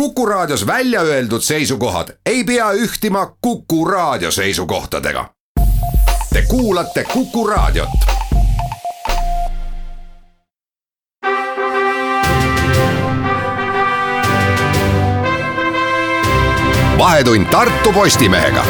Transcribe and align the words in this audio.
Kuku 0.00 0.26
Raadios 0.26 0.66
välja 0.66 1.00
öeldud 1.00 1.40
seisukohad 1.40 2.08
ei 2.26 2.44
pea 2.44 2.72
ühtima 2.72 3.36
Kuku 3.40 3.84
Raadio 3.84 4.30
seisukohtadega. 4.30 5.30
Te 6.32 6.42
kuulate 6.42 7.04
Kuku 7.04 7.46
Raadiot. 7.46 7.88
vahetund 16.98 17.46
Tartu 17.46 17.92
Postimehega. 17.92 18.64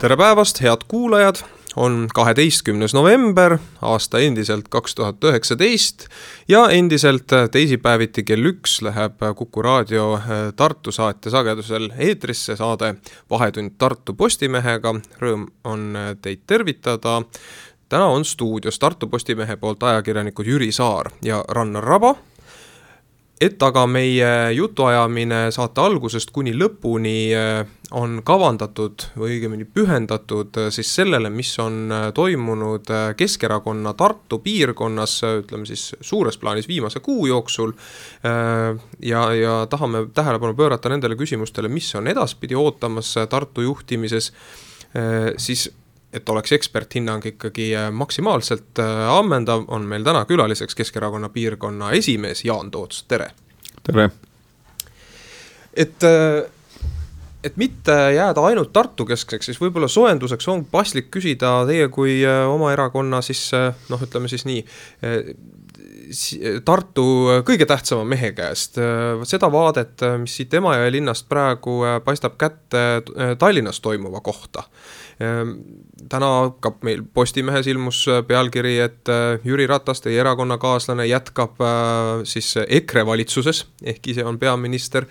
tere 0.00 0.16
päevast, 0.16 0.62
head 0.62 0.80
kuulajad 0.88 1.34
on 1.76 2.08
kaheteistkümnes 2.14 2.94
november, 2.94 3.58
aasta 3.82 4.18
endiselt 4.18 4.68
kaks 4.68 4.94
tuhat 4.94 5.24
üheksateist 5.24 6.06
ja 6.48 6.68
endiselt 6.70 7.32
teisipäeviti 7.50 8.24
kell 8.24 8.50
üks 8.52 8.80
läheb 8.82 9.22
Kuku 9.36 9.62
raadio 9.62 10.14
äh, 10.14 10.28
Tartu 10.56 10.92
saate 10.92 11.30
sagedusel 11.30 11.90
eetrisse 11.98 12.56
saade 12.56 12.94
Vahetund 13.30 13.74
Tartu 13.78 14.14
Postimehega. 14.14 14.94
Rõõm 15.20 15.48
on 15.64 15.96
äh, 15.96 16.12
teid 16.22 16.44
tervitada. 16.46 17.22
täna 17.88 18.06
on 18.06 18.24
stuudios 18.24 18.78
Tartu 18.78 19.06
Postimehe 19.06 19.56
poolt 19.56 19.82
ajakirjanikud 19.82 20.46
Jüri 20.46 20.72
Saar 20.72 21.10
ja 21.22 21.44
Rannar 21.48 21.84
Raba 21.84 22.14
et 23.42 23.62
aga 23.66 23.82
meie 23.90 24.28
jutuajamine 24.54 25.48
saate 25.54 25.82
algusest 25.82 26.30
kuni 26.34 26.52
lõpuni 26.54 27.16
äh, 27.34 27.64
on 27.94 28.20
kavandatud 28.26 29.08
või 29.18 29.36
õigemini 29.36 29.66
pühendatud 29.66 30.54
äh, 30.60 30.68
siis 30.74 30.92
sellele, 30.94 31.30
mis 31.34 31.50
on 31.62 31.90
äh, 31.90 32.06
toimunud 32.14 32.92
Keskerakonna 33.18 33.94
Tartu 33.98 34.38
piirkonnas, 34.44 35.16
ütleme 35.42 35.66
siis 35.66 35.90
suures 36.00 36.38
plaanis 36.38 36.68
viimase 36.70 37.02
kuu 37.04 37.26
jooksul. 37.26 37.72
ja, 39.02 39.20
ja 39.34 39.54
tahame 39.70 40.06
tähelepanu 40.14 40.54
pöörata 40.54 40.88
nendele 40.88 41.16
küsimustele, 41.16 41.68
mis 41.68 41.94
on 41.94 42.08
edaspidi 42.08 42.54
ootamas 42.54 43.14
Tartu 43.30 43.64
juhtimises, 43.64 44.32
siis 45.36 45.68
et 46.14 46.28
oleks 46.28 46.52
eksperthinnang 46.54 47.26
ikkagi 47.26 47.68
äh, 47.76 47.90
maksimaalselt 47.92 48.78
äh, 48.78 49.08
ammendav, 49.10 49.64
on 49.68 49.86
meil 49.90 50.04
täna 50.06 50.24
külaliseks 50.28 50.76
Keskerakonna 50.78 51.28
piirkonna 51.34 51.90
esimees 51.98 52.44
Jaan 52.44 52.70
Toots, 52.70 53.04
tere! 53.10 53.30
tere! 53.82 54.10
et 55.74 56.06
äh, 56.06 56.44
et 57.44 57.56
mitte 57.60 57.92
jääda 58.14 58.40
ainult 58.48 58.72
Tartu 58.72 59.04
keskseks, 59.04 59.50
siis 59.50 59.58
võib-olla 59.60 59.88
soojenduseks 59.90 60.46
on 60.48 60.62
paslik 60.70 61.10
küsida 61.12 61.58
teie 61.68 61.90
kui 61.92 62.22
oma 62.24 62.70
erakonna 62.72 63.20
siis 63.22 63.50
noh, 63.90 64.00
ütleme 64.06 64.30
siis 64.32 64.46
nii, 64.48 64.62
Tartu 66.64 67.04
kõige 67.44 67.66
tähtsama 67.68 68.06
mehe 68.08 68.30
käest, 68.32 68.80
seda 69.28 69.50
vaadet, 69.52 70.06
mis 70.22 70.38
siit 70.40 70.56
Emajõe 70.56 70.88
linnast 70.94 71.28
praegu 71.28 71.82
paistab 72.04 72.38
kätte 72.40 72.86
Tallinnas 73.40 73.82
toimuva 73.84 74.24
kohta 74.24 74.64
täna 75.18 76.30
ka 76.60 76.72
meil 76.82 77.02
Postimehes 77.14 77.68
ilmus 77.70 78.00
äh, 78.08 78.22
pealkiri, 78.26 78.74
et 78.82 79.10
äh, 79.12 79.38
Jüri 79.46 79.66
Ratas, 79.70 80.02
teie 80.04 80.18
erakonnakaaslane, 80.20 81.06
jätkab 81.06 81.60
äh, 81.62 82.24
siis 82.28 82.54
EKRE 82.64 83.04
valitsuses, 83.06 83.64
ehk 83.82 84.10
ise 84.14 84.24
on 84.24 84.38
peaminister. 84.38 85.06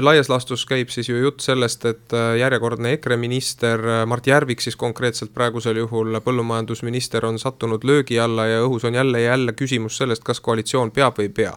laias 0.00 0.28
laastus 0.28 0.64
käib 0.66 0.90
siis 0.90 1.08
ju 1.08 1.16
jutt 1.16 1.40
sellest, 1.44 1.84
et 1.86 2.14
järjekordne 2.38 2.92
EKRE 2.96 3.16
minister 3.16 3.80
Mart 4.06 4.26
Järvik 4.26 4.60
siis 4.60 4.76
konkreetselt 4.76 5.32
praegusel 5.34 5.76
juhul 5.76 6.20
põllumajandusminister 6.24 7.24
on 7.26 7.38
sattunud 7.38 7.84
löögi 7.84 8.18
alla 8.20 8.46
ja 8.46 8.60
õhus 8.64 8.86
on 8.86 8.94
jälle 8.94 9.20
ja 9.20 9.34
jälle 9.34 9.52
küsimus 9.52 9.96
sellest, 9.96 10.24
kas 10.24 10.40
koalitsioon 10.40 10.90
peab 10.90 11.18
või 11.18 11.30
ei 11.30 11.34
pea 11.40 11.54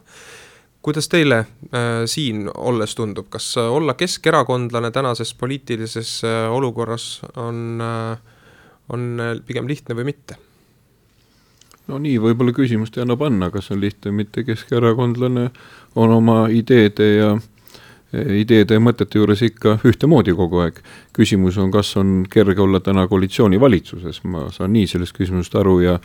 kuidas 0.84 1.08
teile 1.10 1.38
äh, 1.40 2.04
siin 2.06 2.50
olles 2.56 2.96
tundub, 2.96 3.30
kas 3.32 3.56
äh, 3.58 3.72
olla 3.72 3.96
keskerakondlane 3.98 4.92
tänases 4.92 5.34
poliitilises 5.34 6.22
äh, 6.28 6.52
olukorras 6.52 7.22
on 7.36 7.82
äh,, 7.82 8.18
on 8.90 9.20
äh, 9.20 9.38
pigem 9.48 9.68
lihtne 9.68 9.96
või 9.96 10.12
mitte? 10.12 10.38
no 11.88 11.98
nii 12.00 12.20
võib-olla 12.24 12.54
küsimust 12.56 12.98
ei 12.98 13.04
anna 13.04 13.18
panna, 13.20 13.50
kas 13.52 13.72
on 13.72 13.82
lihtne 13.84 14.12
või 14.12 14.24
mitte, 14.24 14.44
keskerakondlane 14.48 15.50
on 15.96 16.16
oma 16.20 16.46
ideede 16.52 17.10
ja 17.16 17.34
ideede 18.14 18.78
ja 18.78 18.84
mõtete 18.84 19.18
juures 19.18 19.42
ikka 19.42 19.80
ühtemoodi 19.90 20.36
kogu 20.38 20.62
aeg. 20.64 20.78
küsimus 21.16 21.58
on, 21.58 21.72
kas 21.72 21.96
on 21.98 22.24
kerge 22.30 22.62
olla 22.62 22.80
täna 22.80 23.08
koalitsioonivalitsuses, 23.08 24.22
ma 24.24 24.50
saan 24.52 24.74
nii 24.76 24.88
sellest 24.88 25.18
küsimusest 25.18 25.56
aru 25.60 25.80
ja 25.82 26.00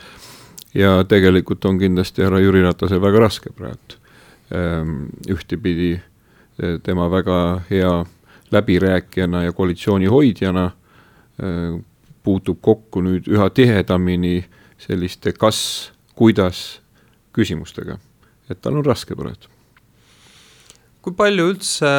ja 0.75 1.05
tegelikult 1.09 1.65
on 1.65 1.79
kindlasti 1.79 2.23
härra 2.23 2.41
Jüri 2.41 2.63
Ratasel 2.63 3.01
väga 3.03 3.27
raske 3.27 3.51
praegu 3.57 3.99
ühtepidi 4.51 5.93
eh, 5.99 6.79
tema 6.83 7.11
väga 7.11 7.63
hea 7.71 8.05
läbirääkijana 8.51 9.43
ja 9.43 9.53
koalitsiooni 9.53 10.07
hoidjana 10.07 10.71
eh, 11.43 11.81
puutub 12.23 12.61
kokku 12.61 13.03
nüüd 13.05 13.29
üha 13.29 13.51
tihedamini 13.51 14.45
selliste 14.79 15.33
kas, 15.33 15.93
kuidas 16.15 16.81
küsimustega, 17.33 17.99
et 18.51 18.61
tal 18.63 18.81
on 18.81 18.87
raske 18.87 19.17
praegu 19.17 19.58
kui 21.05 21.15
palju 21.17 21.45
üldse 21.53 21.91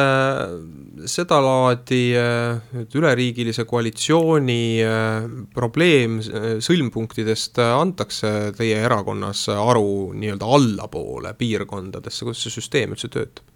sedalaadi 1.08 2.00
äh, 2.20 2.80
üleriigilise 2.94 3.64
koalitsiooni 3.68 4.62
äh, 4.84 5.28
probleem 5.56 6.18
sõlmpunktidest 6.22 7.62
antakse 7.64 8.52
teie 8.58 8.82
erakonnas 8.84 9.46
aru 9.54 10.12
nii-öelda 10.20 10.50
allapoole 10.58 11.32
piirkondadesse, 11.38 12.26
kuidas 12.26 12.44
see 12.44 12.58
süsteem 12.58 12.96
üldse 12.96 13.08
töötab? 13.12 13.46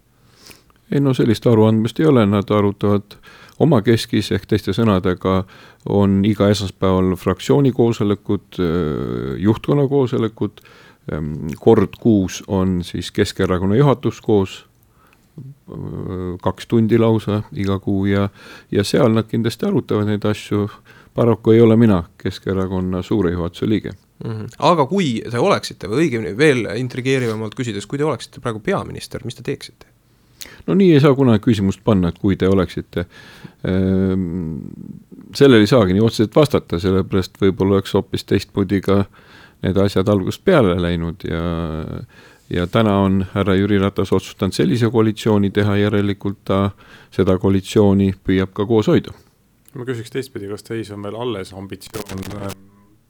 ei 0.91 1.01
no 1.01 1.15
sellist 1.17 1.45
aruandmist 1.49 1.99
ei 1.99 2.09
ole, 2.09 2.25
nad 2.29 2.49
arutavad 2.53 3.17
omakeskis 3.61 4.31
ehk 4.35 4.45
teiste 4.49 4.73
sõnadega. 4.75 5.39
On 5.89 6.19
iga 6.27 6.49
esmaspäeval 6.53 7.15
fraktsiooni 7.17 7.71
koosolekud, 7.73 8.59
juhtkonna 9.41 9.87
koosolekud, 9.89 10.61
kord 11.61 11.97
kuus 12.01 12.41
on 12.47 12.79
siis 12.85 13.11
Keskerakonna 13.13 13.77
juhatus 13.77 14.21
koos 14.21 14.63
kaks 16.41 16.67
tundi 16.71 16.97
lausa 16.97 17.41
iga 17.53 17.79
kuu 17.79 18.05
ja, 18.07 18.29
ja 18.71 18.83
seal 18.83 19.11
nad 19.15 19.27
kindlasti 19.27 19.67
arutavad 19.67 20.07
neid 20.07 20.25
asju. 20.25 20.69
paraku 21.15 21.51
ei 21.51 21.61
ole 21.61 21.75
mina 21.75 22.03
Keskerakonna 22.17 23.01
suure 23.01 23.31
juhatuse 23.31 23.69
liige 23.69 23.91
mm. 24.23 24.31
-hmm. 24.31 24.47
aga 24.59 24.85
kui 24.85 25.23
te 25.31 25.39
oleksite 25.39 25.87
või 25.87 26.05
õigemini 26.05 26.37
veel 26.37 26.65
intrigeerivamalt 26.75 27.55
küsides, 27.55 27.85
kui 27.85 27.97
te 27.97 28.05
oleksite 28.05 28.39
praegu 28.39 28.59
peaminister, 28.59 29.21
mis 29.25 29.35
te 29.35 29.43
teeksite? 29.43 29.85
no 30.67 30.73
nii 30.73 30.93
ei 30.93 30.99
saa 30.99 31.15
kunagi 31.15 31.43
küsimust 31.43 31.81
panna, 31.83 32.09
et 32.09 32.19
kui 32.19 32.35
te 32.35 32.47
oleksite. 32.47 33.05
Ehm, 33.67 34.57
sellele 35.35 35.65
ei 35.65 35.67
saagi 35.67 35.93
nii 35.93 36.05
otseselt 36.05 36.35
vastata, 36.35 36.79
sellepärast 36.79 37.41
võib-olla 37.41 37.79
oleks 37.79 37.93
hoopis 37.93 38.23
teistmoodi 38.23 38.81
ka 38.81 39.05
need 39.63 39.77
asjad 39.81 40.09
algusest 40.11 40.43
peale 40.45 40.75
läinud 40.81 41.25
ja 41.27 41.41
ja 42.49 42.67
täna 42.67 42.99
on 42.99 43.25
härra 43.33 43.55
Jüri 43.55 43.79
Ratas 43.79 44.13
otsustanud 44.13 44.53
sellise 44.53 44.89
koalitsiooni 44.91 45.49
teha, 45.51 45.77
järelikult 45.77 46.43
ta 46.45 46.69
seda 47.13 47.37
koalitsiooni 47.41 48.13
püüab 48.27 48.53
ka 48.53 48.65
koos 48.65 48.87
hoida. 48.91 49.13
ma 49.75 49.85
küsiks 49.85 50.13
teistpidi, 50.13 50.47
kas 50.47 50.63
teis 50.63 50.91
on 50.91 51.03
veel 51.03 51.15
alles 51.19 51.53
ambitsioon 51.53 52.21
äh, 52.37 52.53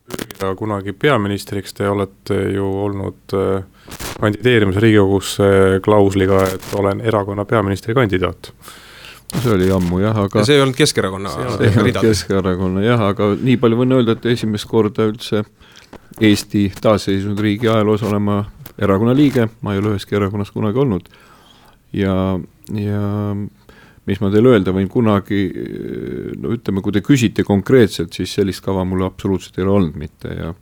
pürgida 0.06 0.56
kunagi 0.56 0.94
peaministriks, 0.94 1.74
te 1.74 1.90
olete 1.90 2.40
ju 2.56 2.66
olnud 2.88 3.36
äh, 3.36 3.92
kandideerimas 4.20 4.80
Riigikogusse 4.82 5.52
klausliga, 5.84 6.44
et 6.48 6.74
olen 6.74 7.02
erakonna 7.02 7.46
peaministrikandidaat 7.46 8.54
see 9.36 9.52
oli 9.52 9.70
ammu 9.74 10.00
jah, 10.00 10.18
aga 10.26 10.42
ja 10.42 10.48
see 10.48 10.56
ei 10.56 10.64
olnud 10.64 10.78
Keskerakonna 10.80 11.32
see 11.34 11.70
ei 11.70 11.78
olnud 11.82 12.02
Keskerakonna 12.02 12.84
jah, 12.86 13.08
aga 13.12 13.34
nii 13.36 13.58
palju 13.62 13.80
võin 13.82 13.96
öelda, 13.98 14.16
et 14.16 14.28
esimest 14.36 14.70
korda 14.70 15.10
üldse 15.12 15.44
Eesti 16.24 16.70
taasiseseisvunud 16.80 17.42
riigi 17.44 17.68
ajaloos 17.68 18.06
olema 18.08 18.46
erakonna 18.82 19.16
liige, 19.16 19.48
ma 19.62 19.74
ei 19.74 19.82
ole 19.84 19.96
üheski 19.96 20.18
erakonnas 20.18 20.52
kunagi 20.52 20.82
olnud. 20.82 21.10
ja, 21.96 22.16
ja 22.76 23.04
mis 24.06 24.22
ma 24.22 24.30
teile 24.34 24.52
öelda 24.54 24.74
võin, 24.76 24.90
kunagi 24.92 25.42
no 26.42 26.54
ütleme, 26.54 26.84
kui 26.84 26.94
te 26.94 27.02
küsite 27.06 27.46
konkreetselt, 27.48 28.14
siis 28.14 28.34
sellist 28.36 28.64
kava 28.66 28.84
mul 28.86 29.06
absoluutselt 29.08 29.58
ei 29.58 29.66
ole 29.66 29.78
olnud 29.80 30.02
mitte 30.02 30.34
ja 30.34 30.54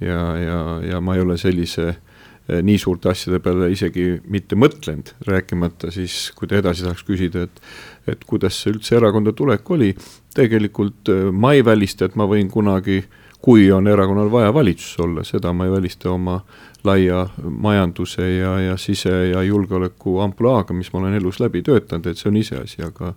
ja, 0.00 0.20
ja, 0.36 0.58
ja 0.92 1.00
ma 1.00 1.16
ei 1.16 1.22
ole 1.24 1.36
sellise 1.40 1.86
eh, 1.88 2.60
nii 2.62 2.78
suurte 2.78 3.10
asjade 3.12 3.40
peale 3.42 3.70
isegi 3.74 4.12
mitte 4.30 4.58
mõtlenud, 4.58 5.14
rääkimata 5.26 5.92
siis, 5.94 6.28
kui 6.38 6.50
te 6.50 6.60
edasi 6.62 6.86
tahaks 6.86 7.06
küsida, 7.08 7.46
et 7.48 7.62
et 8.08 8.22
kuidas 8.24 8.56
üldse 8.70 8.96
erakonda 8.96 9.34
tulek 9.36 9.70
oli, 9.74 9.90
tegelikult 10.36 11.10
eh, 11.12 11.28
ma 11.32 11.54
ei 11.56 11.64
välista, 11.66 12.08
et 12.08 12.16
ma 12.16 12.28
võin 12.30 12.50
kunagi 12.52 13.02
kui 13.42 13.68
on 13.70 13.86
erakonnal 13.86 14.30
vaja 14.32 14.54
valitsuses 14.54 14.98
olla, 15.04 15.24
seda 15.26 15.52
ma 15.54 15.68
ei 15.68 15.74
välista 15.76 16.10
oma 16.10 16.40
laia 16.84 17.26
majanduse 17.42 18.28
ja, 18.38 18.54
ja 18.60 18.76
sise- 18.76 19.30
ja 19.32 19.42
julgeoleku 19.42 20.18
ampluaaga, 20.24 20.74
mis 20.74 20.92
ma 20.92 21.00
olen 21.02 21.14
elus 21.18 21.40
läbi 21.40 21.62
töötanud, 21.62 22.06
et 22.06 22.18
see 22.18 22.30
on 22.30 22.36
iseasi, 22.40 22.82
aga 22.86 23.14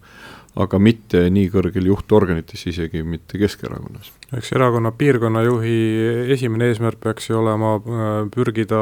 aga 0.59 0.79
mitte 0.83 1.21
nii 1.31 1.47
kõrgel 1.51 1.85
juhtorganites, 1.87 2.65
isegi 2.67 3.05
mitte 3.07 3.39
Keskerakonnas. 3.39 4.09
eks 4.35 4.51
erakonna 4.51 4.91
piirkonnajuhi 4.91 5.75
esimene 6.33 6.67
eesmärk 6.71 6.99
peaks 6.99 7.29
ju 7.29 7.37
olema 7.39 7.77
äh, 7.77 8.09
pürgida 8.33 8.81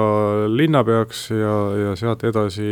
linnapeaks 0.50 1.28
ja, 1.30 1.54
ja 1.84 1.96
sealt 2.00 2.26
edasi 2.26 2.66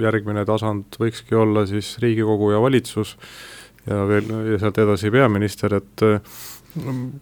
järgmine 0.00 0.44
tasand 0.44 0.98
võikski 0.98 1.38
olla 1.38 1.66
siis 1.70 1.96
Riigikogu 2.02 2.50
ja 2.50 2.62
valitsus 2.62 3.14
ja 3.86 4.02
veel, 4.10 4.30
ja 4.50 4.58
sealt 4.58 4.82
edasi 4.82 5.12
peaminister, 5.14 5.78
et 5.78 6.06
äh, 6.06 6.42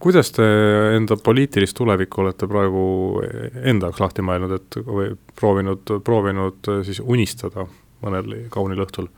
kuidas 0.03 0.33
te 0.35 0.45
enda 0.97 1.17
poliitilist 1.17 1.77
tulevikku 1.79 2.25
olete 2.25 2.49
praegu 2.51 2.85
enda 3.62 3.91
jaoks 3.91 4.03
lahti 4.03 4.25
mõelnud, 4.27 4.55
et 4.56 4.79
või 4.87 5.12
proovinud, 5.39 5.97
proovinud 6.05 6.71
siis 6.87 7.01
unistada 7.05 7.69
mõnel 8.05 8.49
kaunil 8.55 8.85
õhtul? 8.87 9.11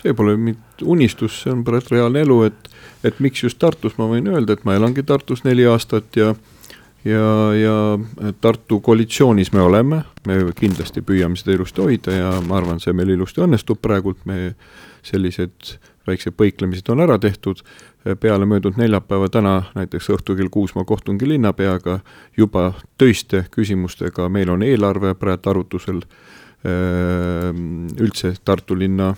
see 0.00 0.14
pole 0.16 0.34
mitte 0.40 0.84
unistus, 0.84 1.42
see 1.42 1.52
on 1.52 1.62
praegu 1.64 1.94
reaalne 1.94 2.22
elu, 2.24 2.36
et, 2.48 2.68
et 3.06 3.18
miks 3.22 3.44
just 3.44 3.58
Tartus, 3.62 3.94
ma 4.00 4.08
võin 4.10 4.26
öelda, 4.32 4.56
et 4.56 4.64
ma 4.68 4.74
elangi 4.76 5.04
Tartus 5.06 5.44
neli 5.46 5.66
aastat 5.68 6.16
ja 6.18 6.34
ja, 7.06 7.54
ja 7.54 8.32
Tartu 8.40 8.80
koalitsioonis 8.80 9.52
me 9.54 9.62
oleme, 9.62 10.02
me 10.26 10.38
kindlasti 10.58 11.02
püüame 11.06 11.38
seda 11.38 11.54
ilusti 11.54 11.84
hoida 11.84 12.14
ja 12.16 12.32
ma 12.42 12.58
arvan, 12.60 12.80
see 12.82 12.94
meil 12.96 13.12
ilusti 13.14 13.44
õnnestub 13.44 13.78
praegult, 13.82 14.24
me 14.26 14.56
sellised 15.06 15.76
väiksed 16.06 16.34
põiklemised 16.38 16.90
on 16.90 17.02
ära 17.04 17.18
tehtud, 17.22 17.62
peale 18.14 18.46
möödunud 18.46 18.78
neljapäeva 18.78 19.28
täna 19.28 19.54
näiteks 19.74 20.10
õhtul 20.14 20.36
kell 20.38 20.50
kuus 20.52 20.74
ma 20.74 20.84
kohtungi 20.84 21.28
linnapeaga 21.28 21.98
juba 22.36 22.72
töiste 22.98 23.44
küsimustega, 23.50 24.28
meil 24.28 24.50
on 24.50 24.62
eelarve 24.62 25.14
praegu 25.18 25.50
arutusel, 25.50 26.02
ehm, 26.64 27.88
üldse 27.98 28.34
Tartu 28.44 28.78
linna 28.78 29.14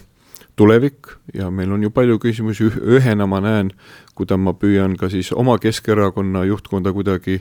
tulevik 0.57 1.13
ja 1.35 1.51
meil 1.51 1.73
on 1.73 1.83
ju 1.83 1.91
palju 1.91 2.19
küsimusi, 2.19 2.71
ühena 2.97 3.27
ma 3.27 3.41
näen, 3.41 3.73
kuidas 4.19 4.41
ma 4.41 4.55
püüan 4.55 4.97
ka 4.99 5.11
siis 5.13 5.33
oma 5.33 5.59
Keskerakonna 5.59 6.45
juhtkonda 6.49 6.93
kuidagi 6.93 7.41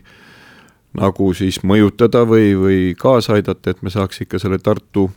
nagu 0.97 1.31
siis 1.33 1.61
mõjutada 1.63 2.23
või, 2.29 2.53
või 2.57 2.81
kaasa 2.97 3.37
aidata, 3.37 3.71
et 3.71 3.81
me 3.81 3.93
saaks 3.93 4.21
ikka 4.25 4.39
selle 4.41 4.59
Tartu 4.59 5.09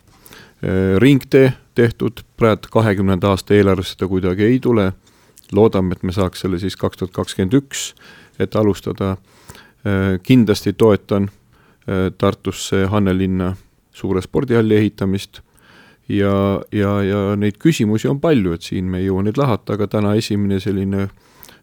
eh, 0.61 0.97
ringtee 1.01 1.53
tehtud, 1.75 2.23
praegu 2.37 2.71
kahekümnenda 2.73 3.31
aasta 3.31 3.55
eelarves 3.55 3.93
seda 3.93 4.09
kuidagi 4.11 4.49
ei 4.49 4.59
tule, 4.59 4.91
loodame, 5.55 5.95
et 5.95 6.03
me 6.03 6.15
saaks 6.15 6.45
selle 6.45 6.59
siis 6.59 6.77
kaks 6.79 7.01
tuhat 7.01 7.13
kakskümmend 7.15 7.57
üks, 7.59 7.91
et 8.39 8.55
alustada, 8.55 9.15
eh, 9.85 10.17
kindlasti 10.23 10.73
toetan 10.73 11.29
eh, 11.87 12.11
Tartusse 12.17 12.85
Hannelinna 12.91 13.55
suure 13.91 14.21
spordihalli 14.21 14.75
ehitamist. 14.75 15.41
Ja, 16.09 16.61
ja, 16.75 16.89
ja 17.03 17.19
neid 17.39 17.55
küsimusi 17.61 18.09
on 18.09 18.19
palju, 18.19 18.55
et 18.57 18.65
siin 18.65 18.89
me 18.91 18.99
ei 18.99 19.05
jõua 19.05 19.23
neid 19.23 19.37
lahata, 19.39 19.77
aga 19.77 19.87
täna 19.87 20.15
esimene 20.19 20.57
selline 20.59 21.05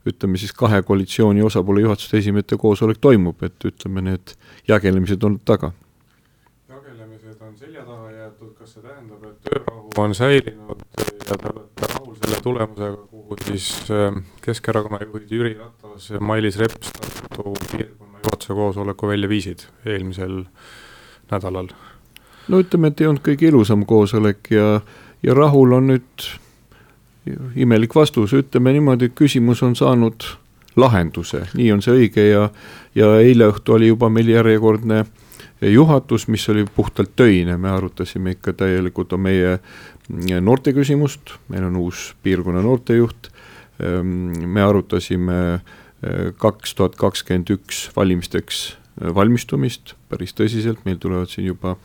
ütleme 0.09 0.39
siis 0.41 0.55
kahe 0.57 0.81
koalitsiooni 0.83 1.43
osapoole 1.45 1.83
juhatuste 1.85 2.19
esimete 2.23 2.57
koosolek 2.57 3.01
toimub, 3.01 3.43
et 3.43 3.65
ütleme, 3.69 4.05
need 4.07 4.35
jagelemised 4.69 5.23
on 5.27 5.37
taga. 5.45 5.73
jagelemised 6.69 7.43
on 7.43 7.57
selja 7.57 7.85
taha 7.85 8.11
jäetud, 8.15 8.55
kas 8.59 8.73
see 8.73 8.83
tähendab, 8.83 9.25
et 9.29 9.51
töörahu 9.51 9.91
on 10.05 10.15
säilinud 10.15 10.87
ja 11.29 11.37
te 11.37 11.53
olete 11.53 11.93
rahul 11.93 12.17
selle 12.23 12.41
tulemusega, 12.43 13.03
kuhu 13.29 13.37
siis 13.47 13.91
äh, 13.91 14.23
Keskerakonna 14.41 14.99
juhid 15.05 15.31
Jüri 15.31 15.55
Ratas 15.59 16.11
ja 16.11 16.21
Mailis 16.21 16.59
Reps 16.59 16.93
Tartu 16.93 17.55
piirkonna 17.71 18.19
juhatuse 18.25 18.55
koosoleku 18.55 19.09
välja 19.09 19.29
viisid 19.29 19.59
eelmisel 19.87 20.45
nädalal? 21.31 21.69
no 22.49 22.61
ütleme, 22.61 22.89
et 22.89 23.01
ei 23.01 23.07
olnud 23.07 23.23
kõige 23.25 23.51
ilusam 23.51 23.85
koosolek 23.87 24.51
ja, 24.51 24.81
ja 25.23 25.35
rahul 25.35 25.73
on 25.77 25.91
nüüd 25.93 26.29
imelik 27.57 27.95
vastus, 27.95 28.33
ütleme 28.33 28.73
niimoodi, 28.73 29.11
küsimus 29.13 29.63
on 29.63 29.77
saanud 29.77 30.25
lahenduse, 30.77 31.45
nii 31.59 31.73
on 31.75 31.83
see 31.85 31.97
õige 31.99 32.25
ja, 32.31 32.49
ja 32.97 33.11
eile 33.21 33.51
õhtu 33.53 33.77
oli 33.77 33.91
juba 33.91 34.09
meil 34.09 34.31
järjekordne 34.33 35.05
juhatus, 35.61 36.29
mis 36.29 36.49
oli 36.49 36.65
puhtalt 36.75 37.13
töine, 37.17 37.57
me 37.57 37.71
arutasime 37.71 38.37
ikka 38.37 38.53
täielikult 38.53 39.13
meie 39.21 39.59
noorte 40.09 40.73
küsimust, 40.77 41.37
meil 41.53 41.67
on 41.69 41.77
uus 41.83 42.13
piirkonna 42.25 42.63
noortejuht, 42.65 43.31
ehm, 43.81 44.47
me 44.49 44.65
arutasime 44.65 45.39
eh, 45.59 46.31
kaks 46.39 46.75
tuhat 46.79 46.97
kakskümmend 46.97 47.51
üks 47.59 47.89
valimisteks 47.97 48.79
valmistumist 48.99 49.95
päris 50.11 50.35
tõsiselt, 50.35 50.81
meil 50.87 50.99
tulevad 50.99 51.31
siin 51.31 51.49
juba 51.53 51.77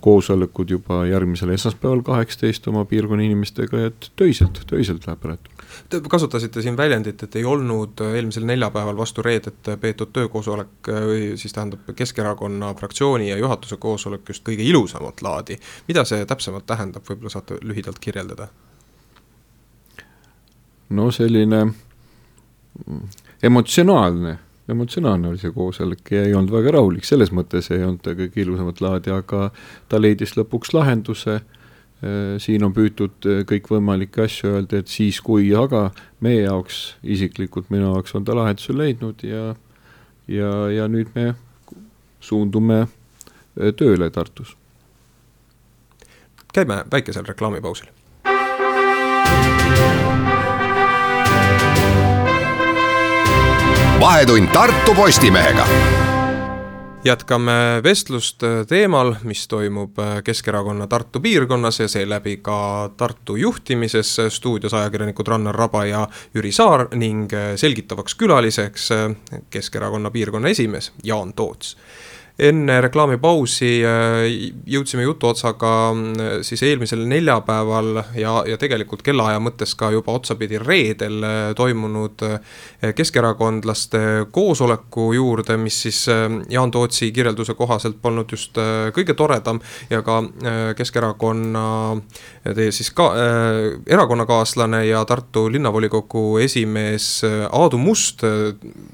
koosolekud 0.00 0.70
juba 0.70 1.04
järgmisel 1.06 1.52
esmaspäeval 1.54 2.02
kaheksateist 2.02 2.66
oma 2.68 2.84
piirkonna 2.84 3.22
inimestega, 3.22 3.84
et 3.86 4.10
töiselt, 4.16 4.60
töiselt 4.66 5.06
läheb 5.06 5.20
praegu. 5.22 5.54
Te 5.88 6.00
kasutasite 6.10 6.62
siin 6.62 6.76
väljendit, 6.76 7.22
et 7.22 7.36
ei 7.36 7.44
olnud 7.44 8.00
eelmisel 8.08 8.46
neljapäeval 8.48 8.96
vastu 8.98 9.22
reedet 9.22 9.70
peetud 9.80 10.10
töökoosolek 10.12 10.90
või 10.90 11.36
siis 11.38 11.54
tähendab 11.54 11.92
Keskerakonna 11.96 12.72
fraktsiooni 12.74 13.30
ja 13.30 13.36
juhatuse 13.38 13.76
koosolek 13.76 14.28
just 14.28 14.46
kõige 14.48 14.66
ilusamat 14.66 15.22
laadi. 15.22 15.58
mida 15.88 16.04
see 16.04 16.26
täpsemalt 16.26 16.66
tähendab, 16.66 17.06
võib-olla 17.08 17.30
saate 17.30 17.60
lühidalt 17.62 17.98
kirjeldada? 17.98 18.48
no 20.90 21.10
selline 21.10 21.66
emotsionaalne 23.42 24.38
emotsionaalne 24.68 25.28
oli 25.28 25.40
see 25.40 25.52
koosolek 25.54 26.12
ja 26.12 26.24
ei 26.26 26.34
olnud 26.36 26.52
väga 26.52 26.74
rahulik, 26.78 27.06
selles 27.08 27.32
mõttes 27.34 27.70
ei 27.72 27.84
olnud 27.84 28.02
ta 28.04 28.14
kõige 28.18 28.42
ilusamat 28.42 28.82
laadi, 28.84 29.12
aga 29.14 29.48
ta 29.88 30.00
leidis 30.00 30.36
lõpuks 30.38 30.74
lahenduse. 30.76 31.40
Äh, 31.98 32.36
siin 32.38 32.62
on 32.62 32.74
püütud 32.76 33.26
äh, 33.26 33.40
kõikvõimalikke 33.48 34.22
asju 34.28 34.52
öelda, 34.52 34.82
et 34.82 34.92
siis 34.92 35.18
kui, 35.24 35.48
aga 35.56 35.88
meie 36.22 36.44
jaoks, 36.44 36.94
isiklikult 37.02 37.72
minu 37.74 37.88
jaoks 37.88 38.14
on 38.14 38.28
ta 38.28 38.36
lahenduse 38.38 38.76
leidnud 38.76 39.24
ja, 39.26 39.56
ja, 40.30 40.52
ja 40.70 40.86
nüüd 40.86 41.10
me 41.16 41.32
suundume 42.20 42.84
äh, 42.84 43.72
tööle 43.74 44.10
Tartus. 44.14 44.54
käime 46.54 46.84
väikesel 46.90 47.26
reklaamipausil 47.26 47.90
vahetund 54.00 54.48
Tartu 54.52 54.94
Postimehega 54.94 55.66
jätkame 57.04 57.52
vestlust 57.82 58.42
teemal, 58.68 59.14
mis 59.22 59.48
toimub 59.48 59.96
Keskerakonna 60.24 60.86
Tartu 60.86 61.20
piirkonnas 61.20 61.80
ja 61.80 61.88
seeläbi 61.88 62.36
ka 62.36 62.90
Tartu 62.96 63.36
juhtimises. 63.36 64.16
stuudios 64.28 64.74
ajakirjanikud 64.74 65.26
Rannar 65.26 65.54
Raba 65.54 65.84
ja 65.84 66.08
Jüri 66.34 66.52
Saar 66.52 66.88
ning 66.94 67.30
selgitavaks 67.56 68.14
külaliseks 68.14 68.88
Keskerakonna 69.50 70.10
piirkonna 70.10 70.48
esimees 70.48 70.92
Jaan 71.04 71.32
Toots 71.32 71.76
enne 72.38 72.76
reklaamipausi 72.84 73.70
äh, 73.82 74.24
jõudsime 74.70 75.02
jutuotsaga 75.02 75.72
äh, 75.90 76.28
siis 76.46 76.62
eelmisel 76.62 77.02
neljapäeval 77.10 78.02
ja, 78.14 78.34
ja 78.46 78.58
tegelikult 78.60 79.02
kellaaja 79.06 79.40
mõttes 79.42 79.74
ka 79.78 79.90
juba 79.90 80.14
otsapidi 80.14 80.60
reedel 80.62 81.18
äh, 81.26 81.38
toimunud 81.58 82.22
keskerakondlaste 82.94 84.00
koosoleku 84.30 85.08
juurde, 85.16 85.56
mis 85.58 85.80
siis 85.82 85.98
Jaan 86.50 86.70
Tootsi 86.70 87.10
kirjelduse 87.12 87.54
kohaselt 87.58 87.98
polnud 88.02 88.30
just 88.30 88.58
kõige 88.94 89.16
toredam 89.18 89.58
ja 89.90 90.00
ka 90.06 90.20
Keskerakonna 90.78 91.64
teie 92.54 92.70
siis 92.74 92.92
ka 92.94 93.08
äh, 93.18 93.58
erakonnakaaslane 93.86 94.84
ja 94.86 95.02
Tartu 95.08 95.48
linnavolikogu 95.52 96.38
esimees 96.44 97.08
Aadu 97.50 97.80
Must 97.82 98.22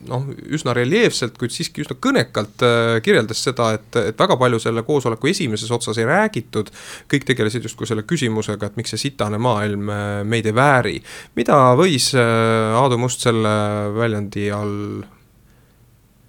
noh, 0.08 0.26
üsna 0.48 0.74
reljeefselt, 0.76 1.36
kuid 1.40 1.52
siiski 1.52 1.84
üsna 1.84 1.96
kõnekalt 2.00 2.64
kirjeldas 3.04 3.33
mõttes 3.34 3.44
seda, 3.44 3.74
et, 3.74 3.96
et 4.10 4.18
väga 4.18 4.36
palju 4.38 4.60
selle 4.62 4.82
koosoleku 4.86 5.28
esimeses 5.28 5.70
otsas 5.70 5.98
ei 5.98 6.06
räägitud. 6.06 6.70
kõik 7.10 7.24
tegelesid 7.26 7.64
justkui 7.64 7.86
selle 7.86 8.02
küsimusega, 8.02 8.66
et 8.66 8.76
miks 8.76 8.90
see 8.94 9.10
sitane 9.10 9.38
maailm 9.38 9.90
äh, 9.90 10.24
meid 10.24 10.46
ei 10.46 10.54
vääri. 10.54 11.02
mida 11.36 11.74
võis 11.76 12.14
äh, 12.14 12.74
Aadu 12.74 12.98
Must 12.98 13.20
selle 13.20 13.90
väljendi 13.94 14.50
all 14.50 15.04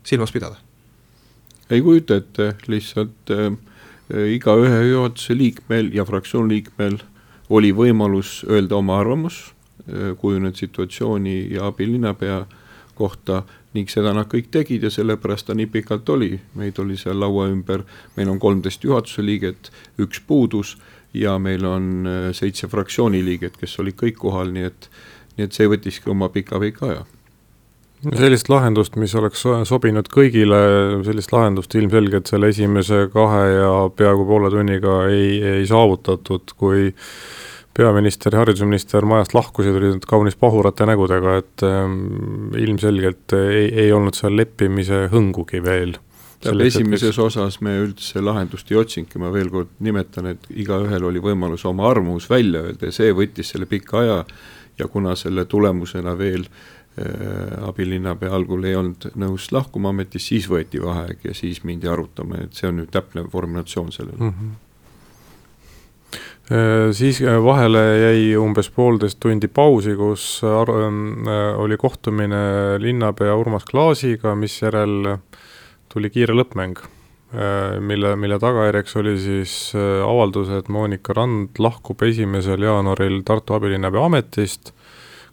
silmas 0.03 0.31
pidada? 0.31 0.57
ei 1.69 1.81
kujuta 1.81 2.15
ette, 2.15 2.55
lihtsalt 2.67 3.31
äh, 3.31 3.53
igaühe 4.35 4.83
juhatuse 4.89 5.37
liikmel 5.37 5.91
ja 5.93 6.05
fraktsiooni 6.05 6.53
liikmel 6.53 6.99
oli 7.49 7.71
võimalus 7.73 8.43
öelda 8.49 8.75
oma 8.75 8.99
arvamus 8.99 9.53
äh, 9.89 10.15
kujunenud 10.17 10.55
situatsiooni 10.55 11.53
ja 11.53 11.67
abilinnapea 11.67 12.45
kohta 12.95 13.43
ning 13.75 13.91
seda 13.91 14.13
nad 14.15 14.29
kõik 14.31 14.49
tegid 14.53 14.85
ja 14.87 14.91
sellepärast 14.93 15.49
ta 15.49 15.55
nii 15.57 15.67
pikalt 15.71 16.09
oli, 16.15 16.33
meid 16.59 16.79
oli 16.79 16.97
seal 16.99 17.19
laua 17.19 17.49
ümber, 17.51 17.83
meil 18.15 18.31
on 18.31 18.39
kolmteist 18.41 18.83
juhatuse 18.87 19.25
liiget, 19.25 19.71
üks 20.01 20.21
puudus 20.27 20.75
ja 21.15 21.37
meil 21.39 21.65
on 21.67 22.07
äh, 22.07 22.29
seitse 22.35 22.69
fraktsiooni 22.71 23.23
liiget, 23.25 23.59
kes 23.59 23.79
olid 23.83 23.99
kõik 23.99 24.19
kohal, 24.23 24.53
nii 24.55 24.71
et, 24.71 24.89
nii 25.35 25.47
et 25.47 25.57
see 25.57 25.69
võttiski 25.71 26.11
oma 26.11 26.31
pika-pika 26.33 26.89
aja. 26.91 27.03
Sellist 28.05 28.51
lahendust, 28.51 28.97
mis 29.01 29.15
oleks 29.17 29.41
sobinud 29.65 30.09
kõigile, 30.13 30.57
sellist 31.07 31.31
lahendust 31.33 31.73
ilmselgelt 31.79 32.29
selle 32.29 32.51
esimese 32.51 33.07
kahe 33.13 33.45
ja 33.55 33.71
peaaegu 33.97 34.27
poole 34.27 34.51
tunniga 34.53 34.99
ei, 35.09 35.39
ei 35.55 35.65
saavutatud, 35.65 36.53
kui 36.59 36.91
peaminister 37.75 38.33
ja 38.33 38.41
haridusminister 38.43 39.05
majast 39.07 39.35
lahkusid, 39.35 39.75
olid 39.75 40.07
kaunis 40.07 40.37
pahurate 40.39 40.87
nägudega, 40.87 41.37
et 41.41 41.63
ähm, 41.67 42.53
ilmselgelt 42.59 43.35
ei, 43.35 43.67
ei 43.85 43.93
olnud 43.95 44.15
seal 44.15 44.37
leppimise 44.39 45.05
hõngugi 45.11 45.61
veel. 45.63 45.97
tähendab, 46.39 46.67
esimeses 46.67 47.19
osas 47.19 47.59
me 47.65 47.75
üldse 47.81 48.23
lahendust 48.23 48.71
ei 48.71 48.79
otsinudki, 48.79 49.19
ma 49.19 49.31
veel 49.33 49.51
kord 49.51 49.73
nimetan, 49.83 50.31
et 50.31 50.47
igaühel 50.55 51.09
oli 51.09 51.23
võimalus 51.23 51.65
oma 51.67 51.89
arvamus 51.89 52.29
välja 52.29 52.63
öelda 52.69 52.91
ja 52.91 52.95
see 52.95 53.11
võttis 53.15 53.51
selle 53.51 53.67
pika 53.67 53.99
aja 54.03 54.23
ja 54.79 54.87
kuna 54.91 55.15
selle 55.19 55.45
tulemusena 55.45 56.15
veel 56.19 56.45
äh, 56.47 57.67
abilinnapea 57.67 58.31
algul 58.35 58.63
ei 58.67 58.75
olnud 58.79 59.09
nõus 59.19 59.51
lahkuma 59.51 59.91
ametist, 59.91 60.31
siis 60.31 60.47
võeti 60.51 60.79
vaheaeg 60.83 61.27
ja 61.27 61.35
siis 61.35 61.63
mindi 61.67 61.91
arutama, 61.91 62.45
et 62.45 62.55
see 62.55 62.71
on 62.71 62.79
nüüd 62.79 62.93
täpne 62.93 63.27
formulatsioon 63.31 63.91
sellele 63.91 64.21
mm. 64.21 64.31
-hmm 64.37 64.61
siis 66.93 67.21
äh, 67.25 67.39
vahele 67.41 67.81
jäi 67.97 68.25
umbes 68.37 68.69
poolteist 68.69 69.17
tundi 69.19 69.47
pausi, 69.49 69.95
kus 69.97 70.43
äh, 70.45 71.57
oli 71.57 71.77
kohtumine 71.77 72.77
linnapea 72.81 73.35
Urmas 73.35 73.65
Klaasiga, 73.65 74.35
misjärel 74.37 75.15
tuli 75.89 76.11
kiire 76.11 76.35
lõppmäng, 76.35 76.81
mille, 77.81 78.11
mille 78.19 78.37
tagajärjeks 78.39 78.95
oli 78.99 79.13
siis 79.19 79.53
avaldus, 79.75 80.49
et 80.55 80.67
Monika 80.71 81.15
Rand 81.15 81.57
lahkub 81.59 82.03
esimesel 82.03 82.63
jaanuaril 82.63 83.21
Tartu 83.27 83.55
abilinnapea 83.55 84.03
ametist, 84.07 84.73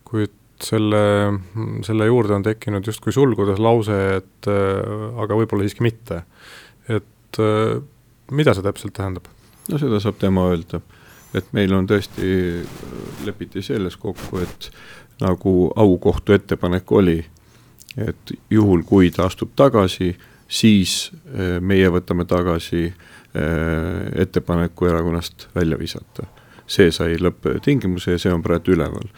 kuid 0.07 0.33
selle, 0.63 1.03
selle 1.87 2.07
juurde 2.09 2.39
on 2.39 2.47
tekkinud 2.47 2.87
justkui 2.87 3.15
sulgudes 3.15 3.59
lause, 3.63 3.99
et 4.17 4.49
aga 4.49 5.39
võib-olla 5.39 5.67
siiski 5.67 5.87
mitte. 5.87 6.23
et 6.89 7.43
mida 8.31 8.55
see 8.55 8.67
täpselt 8.67 8.95
tähendab? 8.99 9.27
no 9.69 9.83
seda 9.83 10.03
saab 10.03 10.23
tema 10.23 10.47
öelda 10.51 10.83
et 11.35 11.53
meil 11.53 11.73
on 11.75 11.87
tõesti, 11.89 12.27
lepiti 13.27 13.63
selles 13.63 13.97
kokku, 13.97 14.43
et 14.43 14.69
nagu 15.23 15.73
aukohtu 15.77 16.37
ettepanek 16.37 16.93
oli, 16.93 17.19
et 17.97 18.35
juhul, 18.51 18.83
kui 18.89 19.11
ta 19.11 19.27
astub 19.29 19.53
tagasi, 19.57 20.13
siis 20.53 21.13
eh, 21.33 21.59
meie 21.61 21.89
võtame 21.93 22.27
tagasi 22.29 22.85
eh, 22.87 24.23
ettepaneku 24.25 24.89
erakonnast 24.91 25.49
välja 25.57 25.79
visata. 25.79 26.29
see 26.73 26.93
sai 26.95 27.17
lõpptingimuse 27.21 28.15
ja 28.15 28.19
see 28.19 28.33
on 28.33 28.43
praegu 28.43 28.73
üleval. 28.73 29.09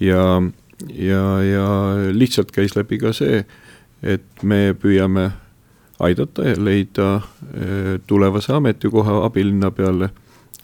ja, 0.00 0.42
ja, 0.94 1.22
ja 1.42 1.66
lihtsalt 2.12 2.52
käis 2.52 2.76
läbi 2.76 2.98
ka 2.98 3.12
see, 3.12 3.44
et 4.02 4.42
me 4.42 4.74
püüame 4.74 5.30
aidata 5.98 6.44
ja 6.46 6.56
leida 6.58 7.20
tulevase 8.06 8.52
ametikoha 8.52 9.24
abilinnapeale 9.24 10.10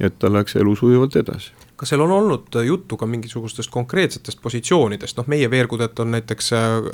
et 0.00 0.18
ta 0.18 0.30
läks 0.32 0.56
elu 0.56 0.76
sujuvalt 0.76 1.16
edasi. 1.16 1.52
Kas 1.78 1.92
seal 1.92 2.02
on 2.02 2.10
olnud 2.10 2.56
juttu 2.66 2.96
ka 2.98 3.06
mingisugustest 3.06 3.70
konkreetsetest 3.70 4.40
positsioonidest, 4.42 5.14
noh 5.18 5.28
meie 5.30 5.46
Veergudet 5.50 6.00
on 6.02 6.10
näiteks 6.10 6.50
äh, 6.52 6.88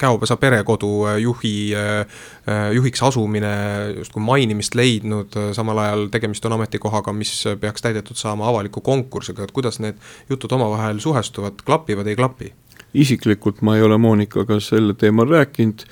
Käopesa 0.00 0.38
perekodu 0.40 0.88
äh, 1.10 1.18
juhi, 1.20 1.74
äh, 1.76 2.70
juhiks 2.72 3.02
asumine 3.02 3.52
justkui 3.98 4.24
mainimist 4.24 4.74
leidnud, 4.74 5.36
samal 5.52 5.82
ajal 5.84 6.06
tegemist 6.14 6.48
on 6.48 6.56
ametikohaga, 6.56 7.12
mis 7.12 7.34
peaks 7.60 7.84
täidetud 7.84 8.16
saama 8.16 8.48
avaliku 8.48 8.80
konkursiga, 8.80 9.44
et 9.44 9.52
kuidas 9.52 9.80
need 9.84 10.00
jutud 10.32 10.56
omavahel 10.56 11.00
suhestuvad, 11.04 11.60
klapivad, 11.66 12.08
ei 12.08 12.16
klapi? 12.16 12.54
Isiklikult 12.94 13.62
ma 13.62 13.76
ei 13.76 13.82
ole 13.82 13.98
Monikaga 13.98 14.60
sel 14.60 14.92
teemal 14.98 15.30
rääkinud, 15.30 15.86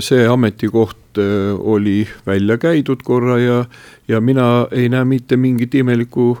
see 0.00 0.26
ametikoht 0.28 1.18
oli 1.58 2.06
välja 2.26 2.58
käidud 2.58 3.02
korra 3.04 3.38
ja, 3.38 3.64
ja 4.08 4.20
mina 4.20 4.66
ei 4.70 4.88
näe 4.88 5.04
mitte 5.04 5.36
mingit 5.36 5.74
imelikku 5.74 6.36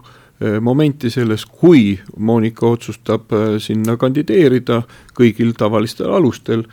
momenti 0.60 1.10
selles, 1.10 1.46
kui 1.46 1.98
Monika 2.16 2.66
otsustab 2.66 3.32
sinna 3.58 3.96
kandideerida 3.96 4.82
kõigil 5.16 5.54
tavalistel 5.56 6.12
alustel, 6.12 6.66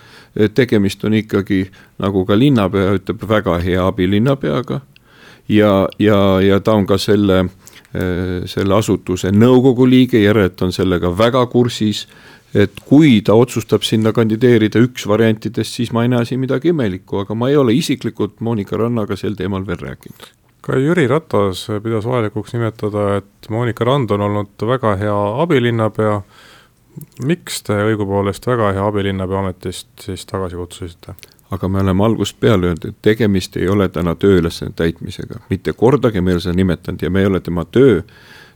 tegemist 0.53 1.03
on 1.07 1.15
ikkagi, 1.15 1.69
nagu 2.03 2.25
ka 2.27 2.35
linnapea 2.35 2.97
ütleb, 2.99 3.23
väga 3.29 3.57
hea 3.63 3.87
abilinnapeaga. 3.87 4.81
Ja, 5.47 5.87
ja, 5.99 6.19
ja 6.43 6.59
ta 6.59 6.75
on 6.75 6.85
ka 6.87 6.97
selle, 6.97 7.45
selle 8.47 8.75
asutuse 8.75 9.31
nõukogu 9.31 9.87
liige, 9.87 10.19
järelikult 10.23 10.67
on 10.67 10.75
sellega 10.75 11.11
väga 11.17 11.45
kursis 11.51 12.07
et 12.53 12.79
kui 12.85 13.17
ta 13.25 13.35
otsustab 13.37 13.85
sinna 13.85 14.13
kandideerida 14.13 14.81
üks 14.83 15.07
variantidest, 15.09 15.79
siis 15.79 15.91
ma 15.95 16.05
ei 16.05 16.11
näe 16.13 16.25
siin 16.29 16.41
midagi 16.43 16.71
imelikku, 16.73 17.23
aga 17.23 17.35
ma 17.37 17.49
ei 17.49 17.57
ole 17.57 17.73
isiklikult 17.75 18.39
Monika 18.45 18.77
Rannaga 18.77 19.17
sel 19.19 19.37
teemal 19.39 19.65
veel 19.67 19.81
rääkinud. 19.81 20.31
ka 20.63 20.77
Jüri 20.79 21.07
Ratas 21.11 21.65
pidas 21.83 22.05
vajalikuks 22.07 22.53
nimetada, 22.53 23.17
et 23.17 23.49
Monika 23.49 23.83
Rand 23.83 24.11
on 24.15 24.21
olnud 24.21 24.67
väga 24.67 24.95
hea 25.01 25.17
abilinnapea, 25.43 26.21
miks 27.25 27.63
te 27.67 27.79
õigupoolest 27.89 28.47
väga 28.47 28.71
hea 28.77 28.85
abilinnapea 28.87 29.39
ametist 29.39 29.89
siis 30.05 30.25
tagasi 30.25 30.55
kutsusite? 30.55 31.17
aga 31.53 31.67
me 31.69 31.83
oleme 31.83 32.01
algusest 32.05 32.39
peale 32.39 32.65
öelnud, 32.65 32.85
et 32.89 32.95
tegemist 33.05 33.57
ei 33.57 33.67
ole 33.69 33.85
täna 33.93 34.15
tööülesande 34.17 34.73
täitmisega, 34.73 35.43
mitte 35.49 35.73
kordagi 35.77 36.21
me 36.21 36.31
ei 36.31 36.39
ole 36.39 36.41
seda 36.41 36.55
nimetanud 36.57 37.03
ja 37.05 37.11
me 37.13 37.21
ei 37.21 37.29
ole 37.29 37.41
tema 37.45 37.65
töö 37.65 37.99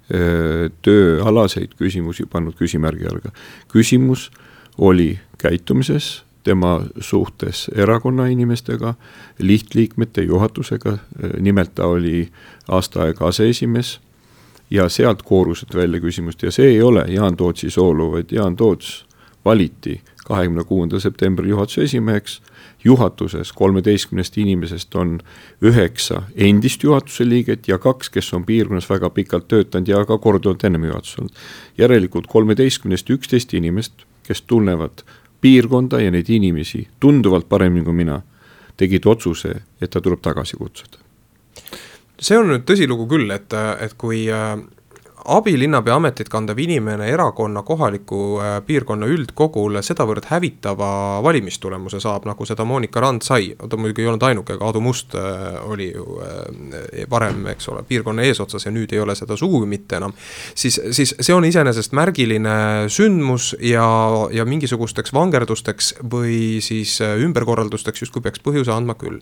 tööalaseid 0.07 1.73
küsimusi 1.75 2.23
pannud 2.31 2.55
küsimärgi 2.55 3.09
alla. 3.09 3.31
küsimus 3.67 4.29
oli 4.77 5.19
käitumises, 5.37 6.23
tema 6.43 6.81
suhtes 6.99 7.67
erakonna 7.75 8.27
inimestega, 8.31 8.93
lihtliikmete, 9.39 10.21
juhatusega, 10.21 10.97
nimelt 11.39 11.75
ta 11.75 11.87
oli 11.91 12.29
aasta 12.67 13.03
aega 13.03 13.27
aseesimees 13.27 13.99
ja 14.71 14.89
sealt 14.89 15.21
koorusid 15.27 15.75
välja 15.75 15.99
küsimust 15.99 16.43
ja 16.43 16.51
see 16.51 16.69
ei 16.77 16.81
ole 16.81 17.05
Jaan 17.07 17.35
Tootsi 17.37 17.69
soolo, 17.69 18.11
vaid 18.11 18.31
Jaan 18.31 18.55
Toots 18.55 19.05
valiti 19.45 20.01
kahekümne 20.27 20.63
kuuendal 20.63 20.99
septembril 20.99 21.49
juhatuse 21.49 21.83
esimeheks 21.83 22.41
juhatuses 22.83 23.51
kolmeteistkümnest 23.53 24.37
inimesest 24.37 24.95
on 24.95 25.19
üheksa 25.61 26.21
endist 26.35 26.83
juhatuse 26.83 27.29
liiget 27.29 27.67
ja 27.67 27.77
kaks, 27.77 28.09
kes 28.09 28.33
on 28.33 28.45
piirkonnas 28.45 28.89
väga 28.89 29.09
pikalt 29.09 29.47
töötanud 29.47 29.87
ja 29.87 30.05
ka 30.05 30.17
korduvalt 30.17 30.63
ennem 30.63 30.85
juhatuses 30.85 31.19
olnud. 31.19 31.33
järelikult 31.77 32.27
kolmeteistkümnest 32.27 33.09
üksteist 33.09 33.53
inimest, 33.53 33.93
kes 34.23 34.41
tunnevad 34.41 35.03
piirkonda 35.41 36.01
ja 36.01 36.11
neid 36.11 36.29
inimesi 36.29 36.87
tunduvalt 36.99 37.49
paremini 37.49 37.85
kui 37.85 37.93
mina, 37.93 38.21
tegid 38.77 39.05
otsuse, 39.05 39.55
et 39.81 39.89
ta 39.89 40.01
tuleb 40.01 40.21
tagasi 40.21 40.57
kutsuda 40.57 41.07
see 42.21 42.37
on 42.37 42.49
nüüd 42.51 42.65
tõsilugu 42.67 43.07
küll, 43.09 43.31
et, 43.33 43.53
et 43.53 43.93
kui 43.99 44.25
äh, 44.33 44.57
abilinnapea 45.27 45.95
ametit 45.95 46.29
kandev 46.31 46.59
inimene 46.59 47.09
erakonna 47.11 47.61
kohaliku 47.67 48.19
äh, 48.39 48.53
piirkonna 48.65 49.07
üldkogule 49.11 49.81
sedavõrd 49.83 50.27
hävitava 50.29 50.89
valimistulemuse 51.23 51.99
saab, 52.03 52.27
nagu 52.29 52.47
seda 52.47 52.65
Monika 52.67 53.03
Rand 53.03 53.25
sai, 53.27 53.51
ta 53.57 53.79
muidugi 53.79 54.05
ei 54.05 54.11
olnud 54.11 54.23
ainuke, 54.23 54.55
aga 54.55 54.69
Aadu 54.69 54.81
Must 54.83 55.17
äh, 55.19 55.59
oli 55.67 55.89
ju 55.91 56.19
äh, 56.23 57.03
varem, 57.11 57.43
eks 57.51 57.69
ole, 57.73 57.83
piirkonna 57.87 58.23
eesotsas 58.27 58.67
ja 58.67 58.73
nüüd 58.73 58.95
ei 58.95 59.03
ole 59.03 59.15
seda 59.19 59.37
sugugi 59.37 59.69
mitte 59.69 59.99
enam. 59.99 60.15
siis, 60.55 60.79
siis 60.91 61.15
see 61.19 61.35
on 61.35 61.45
iseenesest 61.45 61.95
märgiline 61.97 62.57
sündmus 62.91 63.53
ja, 63.59 63.87
ja 64.31 64.47
mingisugusteks 64.47 65.13
vangerdusteks 65.13 65.95
või 66.11 66.59
siis 66.63 66.99
ümberkorraldusteks 67.01 68.07
justkui 68.07 68.23
peaks 68.23 68.43
põhjuse 68.43 68.71
andma 68.73 68.95
küll 68.99 69.19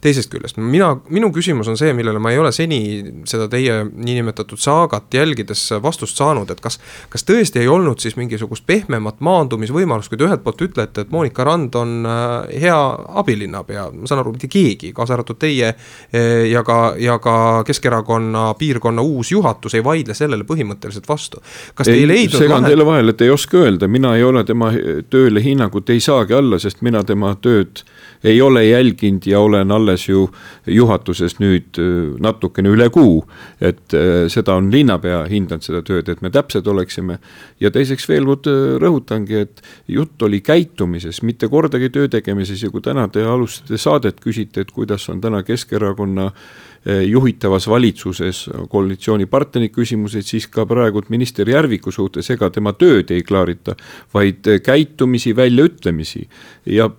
teisest 0.00 0.30
küljest, 0.32 0.56
mina, 0.60 0.94
minu 1.12 1.28
küsimus 1.34 1.68
on 1.68 1.76
see, 1.78 1.92
millele 1.96 2.20
ma 2.22 2.32
ei 2.32 2.40
ole 2.40 2.52
seni 2.56 2.80
seda 3.28 3.46
teie 3.52 3.82
niinimetatud 3.84 4.60
saagat 4.60 5.10
jälgides 5.40 5.70
vastust 5.82 6.16
saanud, 6.16 6.50
et 6.50 6.60
kas, 6.60 6.78
kas 7.08 7.24
tõesti 7.24 7.60
ei 7.60 7.68
olnud 7.68 8.00
siis 8.00 8.16
mingisugust 8.16 8.66
pehmemat 8.66 9.20
maandumisvõimalust, 9.20 10.10
kui 10.10 10.18
te 10.18 10.26
ühelt 10.26 10.42
poolt 10.44 10.60
ütlete, 10.62 11.04
et 11.04 11.10
Monika 11.10 11.44
Rand 11.44 11.74
on 11.74 12.06
äh, 12.06 12.60
hea 12.60 12.78
abilinnapea, 13.22 13.88
ma 13.94 14.10
saan 14.10 14.22
aru, 14.22 14.34
mitte 14.36 14.50
keegi, 14.50 14.92
kaasa 14.96 15.16
arvatud 15.16 15.40
teie 15.40 15.72
äh, 15.72 16.46
ja 16.50 16.62
ka, 16.66 16.94
ja 16.98 17.18
ka 17.22 17.64
Keskerakonna 17.66 18.54
piirkonna 18.58 19.02
uus 19.02 19.32
juhatus 19.32 19.74
ei 19.74 19.84
vaidle 19.84 20.14
sellele 20.14 20.44
põhimõtteliselt 20.48 21.08
vastu. 21.08 21.42
kas 21.74 21.88
te 21.88 21.96
ei, 21.96 22.04
ei 22.04 22.10
leidnud 22.10 22.44
segan 22.44 22.66
teile 22.66 22.86
vahele, 22.86 23.14
et 23.14 23.24
ei 23.24 23.32
oska 23.32 23.64
öelda, 23.64 23.88
mina 23.88 24.14
ei 24.16 24.24
ole 24.24 24.44
tema 24.44 24.72
tööle 25.10 25.42
hinnangut 25.44 25.90
ei 25.90 26.00
saagi 26.00 26.36
alla, 26.36 26.58
sest 26.58 26.84
mina 26.86 27.04
tema 27.04 27.34
tööd 27.40 27.84
ei 28.24 28.40
ole 28.42 28.64
jälginud 28.64 29.26
ja 29.26 29.40
olen 29.40 29.70
alles 29.70 30.08
ju 30.08 30.28
juhatuses 30.66 31.38
nüüd 31.40 31.78
äh, 31.78 32.16
natukene 32.20 32.68
üle 32.68 32.90
kuu. 32.90 33.24
et 33.60 33.94
äh, 33.94 34.28
seda 34.28 34.54
on 34.54 34.70
linnapea 34.72 35.24
hindanud, 35.30 35.64
seda 35.64 35.82
tööd, 35.82 36.08
et 36.08 36.22
me 36.22 36.30
täpsed 36.30 36.66
oleksime. 36.66 37.18
ja 37.60 37.70
teiseks 37.70 38.08
veel 38.08 38.24
kord 38.28 38.46
äh, 38.50 38.76
rõhutangi, 38.82 39.44
et 39.46 39.62
jutt 39.88 40.22
oli 40.22 40.40
käitumises, 40.40 41.22
mitte 41.22 41.48
kordagi 41.48 41.90
töö 41.90 42.08
tegemises 42.08 42.62
ja 42.62 42.70
kui 42.70 42.80
täna 42.80 43.08
te 43.08 43.24
alustasite 43.24 43.78
saadet, 43.78 44.20
küsite, 44.20 44.60
et 44.60 44.70
kuidas 44.70 45.08
on 45.08 45.20
täna 45.20 45.42
Keskerakonna 45.42 46.26
eh, 46.26 46.69
juhitavas 46.86 47.66
valitsuses 47.68 48.46
koalitsioonipartneri 48.72 49.68
küsimused, 49.68 50.24
siis 50.24 50.46
ka 50.48 50.64
praegult 50.68 51.10
minister 51.12 51.48
Järviku 51.48 51.92
suhtes, 51.92 52.30
ega 52.32 52.48
tema 52.50 52.72
tööd 52.72 53.12
ei 53.12 53.24
klaarita, 53.26 53.74
vaid 54.14 54.48
käitumisi, 54.64 55.34
väljaütlemisi. 55.36 56.28
ja 56.66 56.90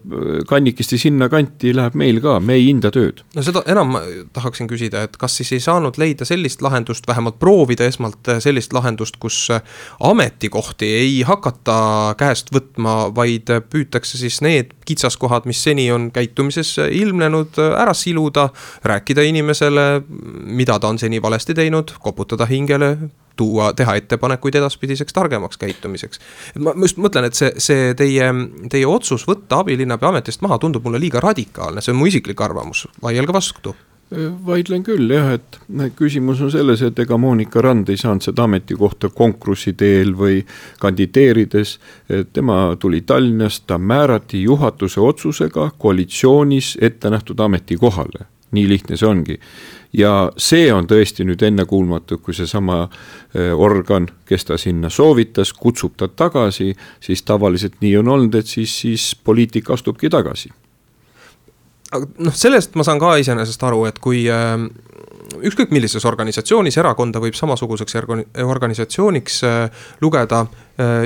kannikesti 0.48 0.98
sinnakanti 0.98 1.76
läheb 1.76 1.96
meil 1.96 2.20
ka, 2.22 2.40
me 2.40 2.54
ei 2.54 2.66
hinda 2.66 2.92
tööd. 2.92 3.24
no 3.36 3.42
seda 3.42 3.64
enam 3.66 3.96
ma 3.96 4.02
tahaksin 4.34 4.70
küsida, 4.70 5.04
et 5.04 5.18
kas 5.18 5.38
siis 5.38 5.52
ei 5.52 5.60
saanud 5.60 5.98
leida 5.98 6.26
sellist 6.26 6.62
lahendust, 6.62 7.08
vähemalt 7.08 7.40
proovida 7.40 7.86
esmalt 7.86 8.30
sellist 8.40 8.74
lahendust, 8.74 9.18
kus 9.18 9.48
ametikohti 10.00 10.86
ei 10.86 11.22
hakata 11.26 12.16
käest 12.18 12.54
võtma, 12.54 13.16
vaid 13.16 13.50
püütakse 13.70 14.18
siis 14.18 14.42
need 14.46 14.76
kitsaskohad, 14.92 15.48
mis 15.50 15.64
seni 15.64 15.88
on 15.92 16.10
käitumises 16.14 16.76
ilmnenud, 16.92 17.60
ära 17.80 17.94
siluda, 17.98 18.50
rääkida 18.84 19.26
inimesele, 19.28 19.88
mida 20.62 20.80
ta 20.80 20.92
on 20.92 21.00
seni 21.00 21.22
valesti 21.22 21.56
teinud, 21.58 21.96
koputada 22.00 22.48
hingele, 22.50 22.96
tuua, 23.36 23.72
teha 23.74 23.96
ettepanekuid 24.00 24.56
edaspidiseks 24.60 25.14
targemaks 25.14 25.58
käitumiseks. 25.58 26.20
ma 26.60 26.76
just 26.82 27.00
mõtlen, 27.02 27.30
et 27.30 27.38
see, 27.38 27.54
see 27.58 27.94
teie, 27.98 28.28
teie 28.70 28.88
otsus 28.88 29.26
võtta 29.28 29.64
abilinnapea 29.64 30.12
ametist 30.12 30.44
maha 30.46 30.60
tundub 30.62 30.86
mulle 30.86 31.00
liiga 31.02 31.24
radikaalne, 31.24 31.82
see 31.82 31.96
on 31.96 32.02
mu 32.02 32.12
isiklik 32.12 32.42
arvamus, 32.42 32.88
vaielge 33.04 33.34
vastu 33.34 33.76
vaidlen 34.46 34.84
küll 34.84 35.12
jah, 35.14 35.32
et 35.38 35.60
küsimus 35.96 36.42
on 36.44 36.52
selles, 36.52 36.82
et 36.84 37.00
ega 37.00 37.18
Monika 37.18 37.62
Rand 37.64 37.90
ei 37.90 38.00
saanud 38.00 38.24
seda 38.26 38.44
ametikohta 38.44 39.10
konkursi 39.16 39.74
teel 39.74 40.12
või 40.18 40.42
kandideerides. 40.82 41.78
tema 42.34 42.76
tuli 42.80 43.02
Tallinnast, 43.02 43.64
ta 43.68 43.78
määrati 43.78 44.44
juhatuse 44.44 45.00
otsusega 45.00 45.72
koalitsioonis 45.78 46.78
ette 46.82 47.10
nähtud 47.10 47.40
ametikohale, 47.40 48.26
nii 48.52 48.68
lihtne 48.70 48.98
see 48.98 49.08
ongi. 49.08 49.40
ja 49.94 50.32
see 50.38 50.74
on 50.74 50.88
tõesti 50.88 51.24
nüüd 51.28 51.42
ennekuulmatu, 51.44 52.18
kui 52.18 52.34
seesama 52.34 52.90
organ, 53.56 54.08
kes 54.26 54.46
ta 54.46 54.58
sinna 54.58 54.90
soovitas, 54.90 55.54
kutsub 55.54 55.96
ta 55.98 56.08
tagasi, 56.08 56.76
siis 57.00 57.24
tavaliselt 57.24 57.80
nii 57.82 57.98
on 57.98 58.08
olnud, 58.08 58.36
et 58.36 58.48
siis, 58.48 58.80
siis 58.82 59.16
poliitik 59.24 59.70
astubki 59.72 60.10
tagasi 60.10 60.52
aga 61.92 62.08
noh, 62.26 62.36
sellest 62.36 62.76
ma 62.80 62.86
saan 62.88 63.02
ka 63.02 63.16
iseenesest 63.22 63.64
aru, 63.68 63.86
et 63.90 64.00
kui 64.04 64.24
äh, 64.32 64.56
ükskõik 65.42 65.72
millises 65.76 66.06
organisatsioonis, 66.08 66.78
erakonda 66.82 67.22
võib 67.24 67.38
samasuguseks 67.38 67.98
organisatsiooniks 68.44 69.42
äh, 69.48 69.86
lugeda 70.04 70.46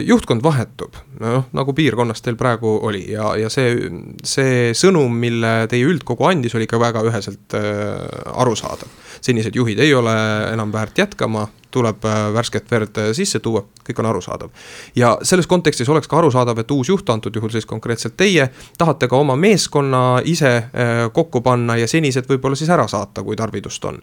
juhtkond 0.05 0.44
vahetub. 0.44 0.96
noh, 1.20 1.46
nagu 1.55 1.74
piirkonnas 1.74 2.22
teil 2.22 2.36
praegu 2.39 2.77
oli 2.88 3.05
ja, 3.12 3.32
ja 3.39 3.50
see, 3.50 3.89
see 4.24 4.72
sõnum, 4.77 5.13
mille 5.20 5.53
teie 5.72 5.88
üldkogu 5.88 6.27
andis, 6.27 6.55
oli 6.55 6.67
ka 6.70 6.79
väga 6.82 7.03
üheselt 7.08 7.55
äh, 7.58 8.01
arusaadav. 8.36 8.91
senised 9.22 9.55
juhid 9.55 9.79
ei 9.79 9.94
ole 9.94 10.15
enam 10.51 10.74
väärt 10.74 11.00
jätkama, 11.00 11.48
tuleb 11.75 12.05
äh, 12.05 12.34
värsket 12.34 12.72
verd 12.72 13.00
äh, 13.01 13.12
sisse 13.17 13.41
tuua, 13.44 13.63
kõik 13.86 14.00
on 14.01 14.10
arusaadav. 14.12 14.50
ja 14.96 15.15
selles 15.27 15.48
kontekstis 15.51 15.89
oleks 15.91 16.08
ka 16.12 16.20
arusaadav, 16.22 16.60
et 16.62 16.72
uus 16.72 16.89
juht, 16.91 17.10
antud 17.12 17.36
juhul 17.36 17.51
siis 17.53 17.67
konkreetselt 17.70 18.15
teie, 18.17 18.48
tahate 18.77 19.10
ka 19.12 19.20
oma 19.20 19.36
meeskonna 19.39 20.03
ise 20.24 20.53
äh, 20.55 20.96
kokku 21.13 21.44
panna 21.46 21.77
ja 21.82 21.88
senised 21.91 22.29
võib-olla 22.32 22.60
siis 22.60 22.72
ära 22.72 22.88
saata, 22.91 23.24
kui 23.24 23.36
tarvidust 23.39 23.86
on. 23.91 24.01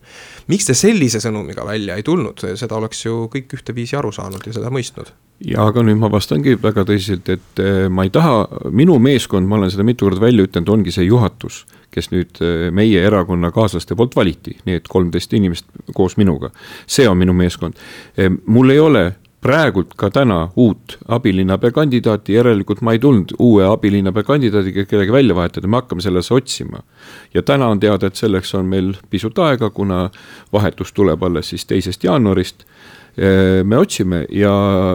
miks 0.52 0.68
te 0.68 0.76
sellise 0.78 1.22
sõnumiga 1.24 1.66
välja 1.66 1.96
ei 1.96 2.06
tulnud, 2.06 2.44
seda 2.60 2.78
oleks 2.80 3.04
ju 3.06 3.26
kõik 3.32 3.56
ühteviisi 3.58 3.96
aru 3.96 4.12
saanud 4.12 4.46
ja 4.46 4.58
seda 4.60 4.72
mõistnud 4.72 5.12
ja 5.46 5.66
aga 5.66 5.82
nüüd 5.82 5.98
ma 5.98 6.10
vastangi 6.12 6.56
väga 6.62 6.84
tõsiselt, 6.86 7.28
et 7.32 7.62
ma 7.90 8.04
ei 8.06 8.10
taha, 8.14 8.70
minu 8.70 8.98
meeskond, 9.02 9.48
ma 9.48 9.56
olen 9.58 9.72
seda 9.74 9.86
mitu 9.86 10.06
korda 10.06 10.22
välja 10.22 10.46
ütelnud, 10.46 10.70
ongi 10.76 10.94
see 10.94 11.08
juhatus 11.08 11.64
kes 11.92 12.10
nüüd 12.12 12.40
äh, 12.40 12.68
meie 12.74 13.02
erakonnakaaslaste 13.06 13.96
poolt 13.98 14.16
valiti, 14.16 14.56
need 14.68 14.88
kolmteist 14.88 15.32
inimest 15.36 15.68
koos 15.94 16.16
minuga. 16.20 16.50
see 16.86 17.08
on 17.08 17.18
minu 17.20 17.34
meeskond. 17.36 17.76
Äh, 18.18 18.32
mul 18.46 18.72
ei 18.72 18.80
ole 18.80 19.04
praegult 19.42 19.96
ka 19.98 20.08
täna 20.14 20.52
uut 20.56 20.96
abilinnapea 21.08 21.74
kandidaati, 21.74 22.36
järelikult 22.36 22.80
ma 22.80 22.94
ei 22.94 23.00
tulnud 23.02 23.34
uue 23.42 23.66
abilinnapea 23.66 24.22
kandidaadiga 24.22 24.84
kedagi 24.86 25.12
välja 25.12 25.34
vahetada, 25.34 25.68
me 25.68 25.80
hakkame 25.80 26.02
selles 26.02 26.30
otsima. 26.32 26.82
ja 27.34 27.42
täna 27.42 27.68
on 27.68 27.80
teada, 27.80 28.06
et 28.06 28.16
selleks 28.16 28.54
on 28.54 28.66
meil 28.66 28.94
pisut 29.10 29.38
aega, 29.38 29.70
kuna 29.70 30.10
vahetus 30.52 30.92
tuleb 30.92 31.22
alles 31.22 31.48
siis 31.48 31.66
teisest 31.66 32.04
jaanuarist 32.04 32.62
äh, 32.62 32.71
me 33.16 33.76
otsime 33.76 34.22
ja 34.32 34.52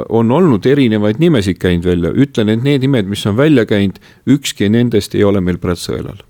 on 0.10 0.32
olnud 0.34 0.66
erinevaid 0.66 1.20
nimesid 1.22 1.60
käinud 1.62 1.86
välja, 1.86 2.10
ütlen, 2.18 2.50
et 2.50 2.64
need 2.66 2.82
nimed, 2.82 3.06
mis 3.12 3.22
on 3.30 3.38
välja 3.38 3.68
käinud, 3.70 4.00
ükski 4.26 4.72
nendest 4.74 5.14
ei 5.16 5.24
ole 5.28 5.42
meil 5.44 5.60
praegu 5.62 5.84
sõelal. 5.84 6.24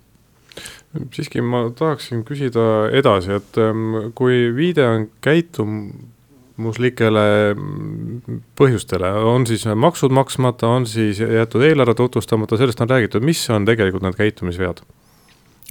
Siiski 1.12 1.42
ma 1.44 1.66
tahaksin 1.76 2.22
küsida 2.26 2.88
edasi, 2.96 3.32
et 3.38 3.58
ähm, 3.60 4.12
kui 4.16 4.48
viide 4.56 4.86
on 4.88 5.04
käitumuslikele 5.24 7.24
mm, 7.54 8.38
põhjustele, 8.58 9.08
on 9.32 9.46
siis 9.48 9.66
maksud 9.68 10.12
maksmata, 10.16 10.66
on 10.78 10.86
siis 10.88 11.20
jäetud 11.20 11.62
eelarve 11.68 11.94
tutvustamata, 11.98 12.58
sellest 12.60 12.80
on 12.84 12.90
räägitud, 12.90 13.22
mis 13.24 13.40
on 13.52 13.68
tegelikult 13.68 14.04
need 14.08 14.16
käitumisvead? 14.18 14.78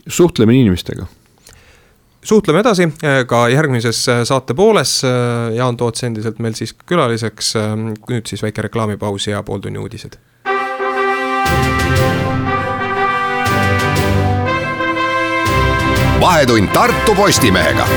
suhtlemine 0.08 0.60
inimestega 0.62 1.06
suhtleme 2.23 2.60
edasi 2.60 2.84
äh, 2.84 3.25
ka 3.27 3.47
järgmises 3.49 4.08
äh, 4.10 4.23
saate 4.23 4.53
pooles. 4.53 5.01
Äh, 5.03 5.56
Jaan 5.56 5.77
Toots 5.77 6.03
endiselt 6.03 6.39
meil 6.39 6.53
siis 6.53 6.73
külaliseks. 6.73 7.53
nüüd 8.10 8.27
siis 8.27 8.43
väike 8.43 8.62
reklaamipaus 8.62 9.27
ja 9.27 9.43
pooltunni 9.43 9.80
uudised 9.80 10.17
vahetund 16.21 16.73
Tartu 16.73 17.15
Postimehega 17.15 17.88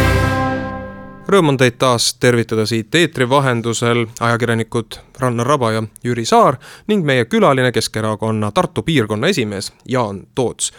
Rõõm 1.31 1.53
on 1.53 1.57
teid 1.61 1.77
taas 1.79 2.09
tervitada 2.19 2.65
siit 2.67 2.95
eetri 2.99 3.29
vahendusel, 3.31 4.07
ajakirjanikud 4.21 4.97
Rannar 5.21 5.47
Raba 5.47 5.69
ja 5.73 5.83
Jüri 6.05 6.25
Saar 6.27 6.59
ning 6.91 7.07
meie 7.07 7.29
külaline 7.31 7.71
Keskerakonna 7.73 8.51
Tartu 8.51 8.83
piirkonna 8.83 9.31
esimees 9.31 9.71
Jaan 9.89 10.25
Toots. 10.35 10.73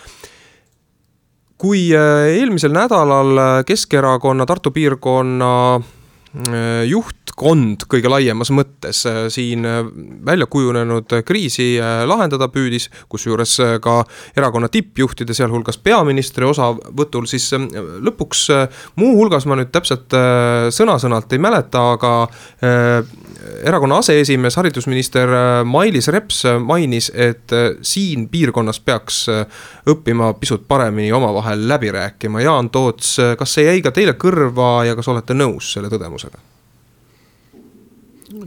Kui 1.61 1.91
äh, 1.93 2.31
eelmisel 2.39 2.73
nädalal 2.73 3.63
Keskerakonna 3.65 4.45
Tartu 4.49 4.71
piirkonna 4.73 5.51
äh, 5.75 6.00
juhtkond 6.87 7.83
kõige 7.91 8.09
laiemas 8.11 8.51
mõttes 8.55 9.03
äh, 9.09 9.25
siin 9.33 9.65
äh, 9.67 9.81
välja 10.25 10.47
kujunenud 10.47 11.11
kriisi 11.27 11.73
äh, 11.75 12.03
lahendada 12.07 12.47
püüdis, 12.51 12.87
kusjuures 13.11 13.57
ka 13.83 13.97
erakonna 14.37 14.69
tippjuhtide, 14.71 15.35
sealhulgas 15.35 15.77
peaministri 15.83 16.47
osavõtul, 16.47 17.27
siis 17.27 17.49
lõpuks 17.51 18.45
muuhulgas 18.99 19.45
ma 19.49 19.57
nüüd 19.59 19.73
täpselt 19.73 20.13
sõna-sõnalt 20.71 21.33
ei 21.33 21.41
mäleta, 21.41 21.81
aga 21.95 22.11
erakonna 23.67 23.99
aseesimees, 24.01 24.55
haridusminister 24.59 25.31
Mailis 25.67 26.07
Reps 26.13 26.43
mainis, 26.63 27.11
et 27.13 27.51
siin 27.85 28.27
piirkonnas 28.31 28.79
peaks 28.85 29.23
õppima 29.91 30.33
pisut 30.39 30.67
paremini 30.69 31.11
omavahel 31.15 31.67
läbi 31.69 31.91
rääkima. 31.93 32.43
Jaan 32.45 32.69
Toots, 32.73 33.17
kas 33.39 33.57
see 33.57 33.67
jäi 33.67 33.83
ka 33.83 33.93
teile 33.95 34.15
kõrva 34.21 34.85
ja 34.87 34.95
kas 34.97 35.09
olete 35.11 35.37
nõus 35.37 35.73
selle 35.75 35.91
tõdemusega? 35.91 36.20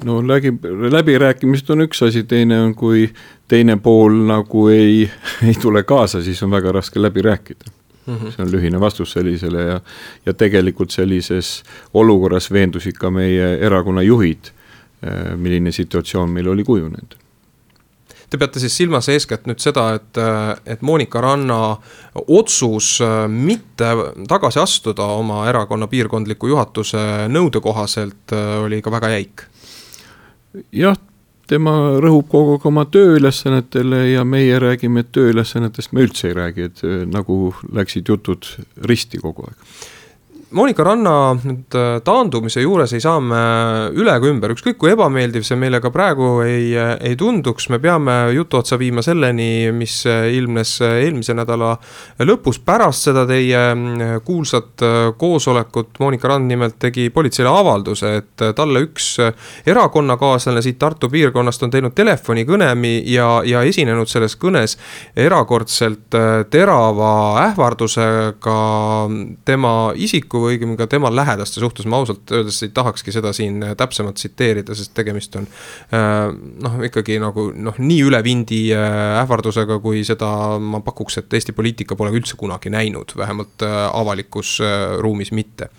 No 0.05 0.19
läbi, 0.29 0.53
läbirääkimised 0.91 1.71
on 1.71 1.85
üks 1.87 2.03
asi, 2.07 2.25
teine 2.29 2.61
on, 2.61 2.75
kui 2.75 3.09
teine 3.49 3.77
pool 3.77 4.17
nagu 4.29 4.69
ei, 4.73 5.09
ei 5.49 5.55
tule 5.61 5.83
kaasa, 5.83 6.23
siis 6.23 6.43
on 6.43 6.55
väga 6.55 6.73
raske 6.73 7.03
läbi 7.03 7.23
rääkida 7.23 7.71
mm. 8.07 8.15
-hmm. 8.17 8.31
see 8.31 8.45
on 8.45 8.53
lühine 8.53 8.81
vastus 8.81 9.13
sellisele 9.13 9.63
ja, 9.63 9.81
ja 10.27 10.35
tegelikult 10.35 10.91
sellises 10.91 11.63
olukorras 11.95 12.53
veendusid 12.53 12.97
ka 13.01 13.11
meie 13.11 13.59
erakonna 13.59 14.03
juhid, 14.03 14.53
äh, 15.07 15.37
milline 15.37 15.73
situatsioon 15.73 16.31
meil 16.31 16.49
oli 16.49 16.65
kujunenud 16.65 17.24
Te 18.35 18.39
peate 18.43 18.59
siis 18.59 18.75
silmas 18.75 19.07
eeskätt 19.13 19.45
nüüd 19.47 19.61
seda, 19.63 19.83
et, 19.95 20.19
et 20.67 20.81
Monika 20.83 21.21
Ranna 21.23 21.77
otsus 22.35 22.97
äh, 23.05 23.29
mitte 23.31 23.93
tagasi 24.27 24.59
astuda 24.59 25.07
oma 25.21 25.45
erakonna 25.47 25.87
piirkondliku 25.87 26.51
juhatuse 26.51 26.99
nõude 27.31 27.63
kohaselt 27.63 28.35
äh, 28.35 28.57
oli 28.65 28.81
ka 28.83 28.91
väga 28.91 29.13
jäik. 29.13 29.45
Jah, 30.75 30.99
tema 31.47 31.77
rõhub 32.03 32.27
kogu 32.33 32.57
aeg 32.57 32.67
oma 32.73 32.89
tööülesannetele 32.91 34.03
ja 34.17 34.27
meie 34.27 34.59
räägime, 34.59 35.07
et 35.07 35.15
tööülesannetest 35.15 35.95
me 35.95 36.03
üldse 36.09 36.33
ei 36.33 36.39
räägi, 36.41 36.71
et 36.73 36.83
äh, 36.83 37.05
nagu 37.07 37.53
läksid 37.71 38.11
jutud 38.11 38.51
risti 38.91 39.23
kogu 39.23 39.47
aeg 39.47 39.94
Monika 40.55 40.85
Ranna 40.87 41.35
nüüd 41.35 41.75
äh, 41.75 41.97
taandumise 42.07 42.63
juures 42.63 42.93
ei 42.95 43.03
saa 43.03 43.19
me 43.19 43.39
üle 43.99 44.13
ega 44.15 44.29
ümber, 44.31 44.53
ükskõik 44.55 44.77
kui 44.79 44.93
ebameeldiv 44.93 45.43
see 45.43 45.57
meile 45.59 45.81
ka 45.83 45.91
praegu 45.91 46.29
ei, 46.45 46.69
äh, 46.79 46.93
ei 47.09 47.17
tunduks, 47.19 47.67
me 47.73 47.81
peame 47.83 48.15
jutu 48.37 48.61
otsa 48.61 48.79
viima 48.79 49.03
selleni, 49.03 49.73
mis 49.75 49.97
äh, 50.07 50.29
ilmnes 50.37 50.77
eelmise 50.87 51.35
nädala 51.35 51.73
lõpus, 52.23 52.61
pärast 52.63 53.09
seda 53.09 53.25
teie 53.27 53.65
kuulsat 54.25 54.85
koosolekut 55.19 55.99
Monika 56.03 56.31
Rand 56.31 56.47
nimelt 56.47 56.79
tegi 56.83 57.09
politseile 57.11 57.51
avalduse, 57.51 58.15
et 58.21 58.47
talle 58.55 58.85
üks 58.87 59.09
erakonnakaaslane 59.67 60.63
siit 60.63 60.79
Tartu 60.79 61.11
piirkonnast 61.11 61.67
on 61.67 61.75
teinud 61.75 61.97
telefonikõnemi 61.99 62.95
ja, 63.11 63.41
ja 63.49 63.65
esinenud 63.67 64.11
selles 64.11 64.39
kõnes 64.39 64.79
erakordselt 65.19 66.15
terava 66.55 67.13
ähvardusega 67.49 68.59
tema 69.49 69.75
isiku 69.99 70.44
õigemini 70.51 70.79
ka 70.79 70.87
tema 70.91 71.11
lähedaste 71.15 71.61
suhtes, 71.63 71.87
ma 71.91 72.01
ausalt 72.03 72.31
öeldes 72.35 72.61
ei 72.65 72.73
tahakski 72.75 73.13
seda 73.15 73.33
siin 73.37 73.63
täpsemalt 73.79 74.19
tsiteerida, 74.21 74.77
sest 74.77 74.95
tegemist 74.97 75.37
on 75.41 75.49
noh, 76.65 76.79
ikkagi 76.89 77.19
nagu 77.23 77.49
noh, 77.55 77.79
nii 77.79 78.01
üle 78.09 78.21
vindi 78.25 78.61
ähvardusega, 78.75 79.79
kui 79.85 80.05
seda 80.07 80.31
ma 80.61 80.81
pakuks, 80.85 81.21
et 81.21 81.35
Eesti 81.35 81.55
poliitika 81.57 81.97
pole 81.99 82.15
üldse 82.15 82.39
kunagi 82.41 82.73
näinud, 82.73 83.17
vähemalt 83.19 83.67
avalikus 83.67 84.57
ruumis 85.03 85.33
mitte. 85.33 85.71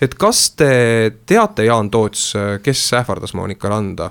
et 0.00 0.14
kas 0.14 0.50
te 0.58 1.14
teate, 1.26 1.64
Jaan 1.68 1.90
Toots, 1.90 2.32
kes 2.62 2.92
ähvardas 3.00 3.34
Monika 3.34 3.68
Randa? 3.68 4.10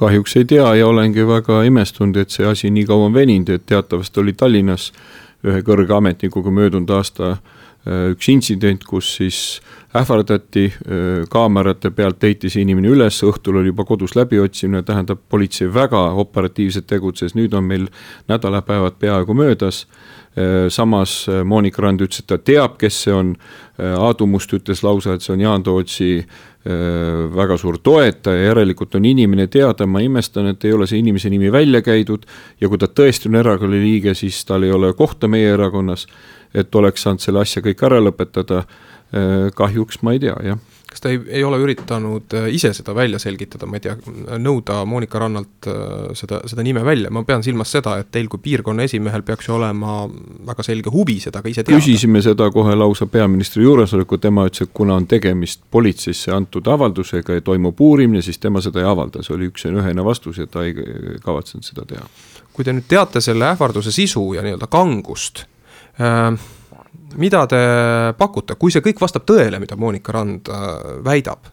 kahjuks 0.00 0.36
ei 0.36 0.44
tea 0.48 0.74
ja 0.74 0.86
olengi 0.88 1.26
väga 1.28 1.62
imestunud, 1.68 2.16
et 2.16 2.32
see 2.32 2.46
asi 2.46 2.70
nii 2.72 2.86
kaua 2.88 3.10
on 3.10 3.14
veninud, 3.14 3.50
et 3.52 3.66
teatavasti 3.68 4.22
oli 4.22 4.32
Tallinnas 4.32 4.92
ühe 5.44 5.60
kõrge 5.64 5.92
ametnikuga 5.96 6.52
möödunud 6.52 6.90
aasta 6.96 7.30
äh, 7.34 7.59
üks 7.86 8.28
intsident, 8.28 8.84
kus 8.84 9.14
siis 9.16 9.60
ähvardati, 9.96 10.66
äh, 10.68 11.24
kaamerate 11.32 11.90
pealt 11.90 12.22
leiti 12.22 12.50
see 12.52 12.62
inimene 12.62 12.92
üles, 12.92 13.22
õhtul 13.26 13.60
oli 13.60 13.72
juba 13.72 13.86
kodus 13.88 14.14
läbiotsimine, 14.18 14.82
tähendab, 14.86 15.22
politsei 15.28 15.70
väga 15.74 16.10
operatiivselt 16.20 16.86
tegutses, 16.90 17.34
nüüd 17.34 17.54
on 17.56 17.64
meil 17.70 17.88
nädalapäevad 18.28 19.00
peaaegu 19.00 19.34
möödas 19.34 19.86
Äh, 20.36 20.68
samas 20.70 21.28
äh, 21.28 21.44
Monika 21.44 21.82
Rand 21.82 22.00
ütles, 22.04 22.20
et 22.22 22.28
ta 22.30 22.36
teab, 22.38 22.76
kes 22.78 23.00
see 23.02 23.14
on. 23.14 23.32
Äh, 23.80 23.96
Aadu 23.98 24.28
Must 24.30 24.52
ütles 24.54 24.84
lausa, 24.86 25.16
et 25.16 25.24
see 25.26 25.34
on 25.34 25.42
Jaan 25.42 25.66
Tootsi 25.66 26.12
väga 26.60 27.56
suur 27.56 27.78
toetaja, 27.80 28.50
järelikult 28.50 28.92
on 28.98 29.06
inimene 29.08 29.46
teada, 29.48 29.86
ma 29.88 30.02
imestan, 30.04 30.50
et 30.50 30.64
ei 30.68 30.74
ole 30.76 30.84
see 30.84 30.98
inimese 31.00 31.30
nimi 31.32 31.48
välja 31.48 31.80
käidud. 31.80 32.26
ja 32.60 32.68
kui 32.68 32.76
ta 32.78 32.84
tõesti 32.84 33.30
on 33.30 33.38
erakonna 33.40 33.80
liige, 33.80 34.12
siis 34.14 34.44
tal 34.44 34.68
ei 34.68 34.72
ole 34.76 34.92
kohta 34.92 35.28
meie 35.28 35.54
erakonnas. 35.54 36.04
Et 36.54 36.74
oleks 36.74 37.02
saanud 37.02 37.22
selle 37.22 37.40
asja 37.40 37.62
kõik 37.62 37.86
ära 37.86 38.00
lõpetada. 38.02 38.64
kahjuks 39.54 40.04
ma 40.06 40.12
ei 40.14 40.20
tea, 40.22 40.36
jah 40.46 40.58
kas 40.90 41.00
ta 41.00 41.10
ei, 41.12 41.20
ei 41.38 41.44
ole 41.46 41.58
üritanud 41.62 42.34
äh, 42.34 42.48
ise 42.54 42.72
seda 42.74 42.94
välja 42.96 43.18
selgitada, 43.22 43.66
ma 43.70 43.78
ei 43.78 43.84
tea, 43.84 43.94
nõuda 44.42 44.80
Monika 44.88 45.20
Rannalt 45.22 45.68
äh, 45.70 46.10
seda, 46.18 46.40
seda 46.50 46.64
nime 46.66 46.82
välja, 46.86 47.12
ma 47.14 47.22
pean 47.26 47.44
silmas 47.46 47.70
seda, 47.76 47.96
et 48.02 48.10
teil 48.12 48.28
kui 48.30 48.42
piirkonna 48.42 48.86
esimehel 48.88 49.22
peaks 49.26 49.48
ju 49.48 49.54
olema 49.56 50.00
väga 50.50 50.66
selge 50.66 50.92
huvi 50.92 51.20
seda 51.22 51.42
ka 51.44 51.52
ise 51.52 51.62
teada. 51.62 51.78
küsisime 51.78 52.22
seda 52.24 52.50
kohe 52.54 52.74
lausa 52.78 53.06
peaministri 53.10 53.64
juuresolekul, 53.66 54.22
tema 54.22 54.48
ütles, 54.50 54.66
et 54.66 54.74
kuna 54.74 54.98
on 54.98 55.06
tegemist 55.10 55.62
politseisse 55.70 56.34
antud 56.34 56.66
avaldusega 56.66 57.38
ja 57.38 57.46
toimub 57.46 57.80
uurimine, 57.80 58.24
siis 58.26 58.42
tema 58.42 58.62
seda 58.64 58.82
ei 58.82 58.90
avalda, 58.90 59.22
see 59.26 59.36
oli 59.36 59.50
üks 59.52 59.68
ja 59.68 59.74
ühene 59.74 60.04
vastus 60.06 60.42
ja 60.42 60.50
ta 60.50 60.66
ei 60.66 60.74
kavatsenud 61.22 61.70
seda 61.70 61.86
teha. 61.86 62.04
kui 62.50 62.66
te 62.66 62.74
nüüd 62.74 62.90
teate 62.90 63.22
selle 63.22 63.46
ähvarduse 63.54 63.92
sisu 63.94 64.24
ja 64.34 64.42
nii-öelda 64.42 64.66
kangust 64.66 65.44
mida 67.20 67.46
te 67.50 67.60
pakute, 68.18 68.56
kui 68.56 68.72
see 68.72 68.84
kõik 68.84 69.00
vastab 69.02 69.26
tõele, 69.28 69.58
mida 69.62 69.76
Monika 69.76 70.14
Rand 70.14 70.48
äh, 70.50 70.68
väidab 71.04 71.50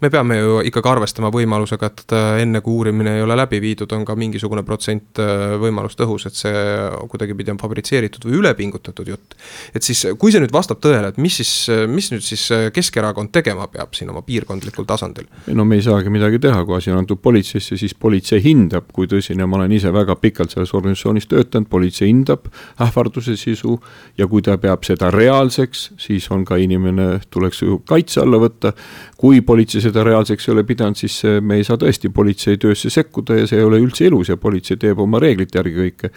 me 0.00 0.10
peame 0.12 0.36
ju 0.36 0.58
ikkagi 0.68 0.90
arvestama 0.90 1.30
võimalusega, 1.32 1.88
et 1.88 2.14
äh, 2.14 2.40
enne 2.42 2.60
kui 2.64 2.74
uurimine 2.76 3.14
ei 3.16 3.22
ole 3.24 3.36
läbi 3.38 3.60
viidud, 3.64 3.92
on 3.96 4.04
ka 4.04 4.16
mingisugune 4.18 4.60
protsent 4.66 5.20
äh, 5.22 5.54
võimalust 5.60 6.00
õhus, 6.04 6.26
et 6.28 6.36
see 6.36 6.64
kuidagipidi 7.08 7.54
on 7.54 7.60
fabritseeritud 7.60 8.26
või 8.28 8.40
ülepingutatud 8.42 9.08
jutt. 9.08 9.36
et 9.72 9.86
siis, 9.86 10.04
kui 10.20 10.34
see 10.34 10.42
nüüd 10.44 10.52
vastab 10.52 10.82
tõele, 10.84 11.14
et 11.14 11.20
mis 11.22 11.38
siis, 11.40 11.52
mis 11.88 12.10
nüüd 12.12 12.24
siis 12.26 12.44
Keskerakond 12.76 13.32
tegema 13.32 13.70
peab 13.72 13.96
siin 13.96 14.12
oma 14.12 14.20
piirkondlikul 14.26 14.84
tasandil? 14.88 15.30
no 15.56 15.64
me 15.64 15.80
ei 15.80 15.86
saagi 15.86 16.12
midagi 16.12 16.42
teha, 16.44 16.60
kui 16.68 16.76
asi 16.76 16.92
on 16.92 17.00
antud 17.00 17.22
politseisse, 17.24 17.78
siis 17.80 17.96
politsei 17.96 18.42
hindab, 18.44 18.92
kui 18.92 19.08
tõsine, 19.08 19.48
ma 19.48 19.62
olen 19.62 19.72
ise 19.78 19.92
väga 19.94 20.18
pikalt 20.20 20.52
selles 20.52 20.74
organisatsioonis 20.76 21.30
töötanud, 21.32 21.70
politsei 21.72 22.10
hindab 22.10 22.50
ähvarduse 22.84 23.38
sisu 23.40 23.78
ja 24.20 24.28
kui 24.28 24.44
ta 24.44 24.58
peab 24.60 24.84
seda 24.84 25.08
reaalseks, 25.14 25.88
siis 26.04 26.28
on 26.34 26.44
ka 26.44 26.60
inimene, 26.60 27.14
tuleks 27.32 27.64
ju 27.64 27.80
kaitse 27.88 28.20
alla 28.20 28.44
võtta, 28.44 28.76
kui 29.16 29.40
politsei 29.40 29.80
seda 29.80 30.04
reaalseks 30.04 30.48
ei 30.48 30.52
ole 30.52 30.64
pidanud, 30.68 30.98
siis 31.00 31.22
me 31.40 31.56
ei 31.56 31.64
saa 31.64 31.78
tõesti 31.80 32.10
politsei 32.12 32.58
töösse 32.60 32.90
sekkuda 32.92 33.40
ja 33.40 33.46
see 33.48 33.60
ei 33.60 33.64
ole 33.64 33.80
üldse 33.80 34.04
ilus 34.10 34.28
ja 34.28 34.36
politsei 34.36 34.76
teeb 34.80 35.00
oma 35.00 35.20
reeglite 35.22 35.58
järgi 35.58 35.76
kõike. 35.78 36.12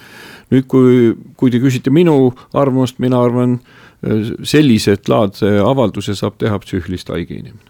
nüüd, 0.51 0.67
kui, 0.67 1.15
kui 1.39 1.51
te 1.51 1.61
küsite 1.63 1.93
minu 1.95 2.33
arvamust, 2.53 2.99
mina 2.99 3.21
arvan, 3.23 3.59
sellised 4.43 5.09
laadse 5.11 5.57
avalduse 5.63 6.15
saab 6.15 6.39
teha 6.39 6.59
psüühilist 6.63 7.11
haige 7.11 7.35
inimene. 7.39 7.69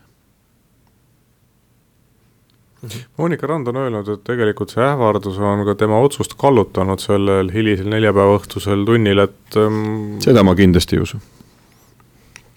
Monika 3.20 3.48
Rand 3.48 3.68
on 3.68 3.76
öelnud, 3.76 4.08
et 4.08 4.22
tegelikult 4.24 4.72
see 4.72 4.84
ähvardus 4.86 5.38
on 5.44 5.65
ka 5.68 5.76
tema 5.76 6.00
otsust 6.00 6.38
kallutanud 6.39 7.02
sellel 7.04 7.52
hilisel 7.52 7.89
neljapäeva 7.92 8.38
õhtusel 8.38 8.86
tunnil, 8.88 9.26
et 9.26 9.58
ähm.... 9.60 10.20
seda 10.24 10.46
ma 10.48 10.56
kindlasti 10.56 10.96
ei 10.96 11.04
usu. 11.04 11.20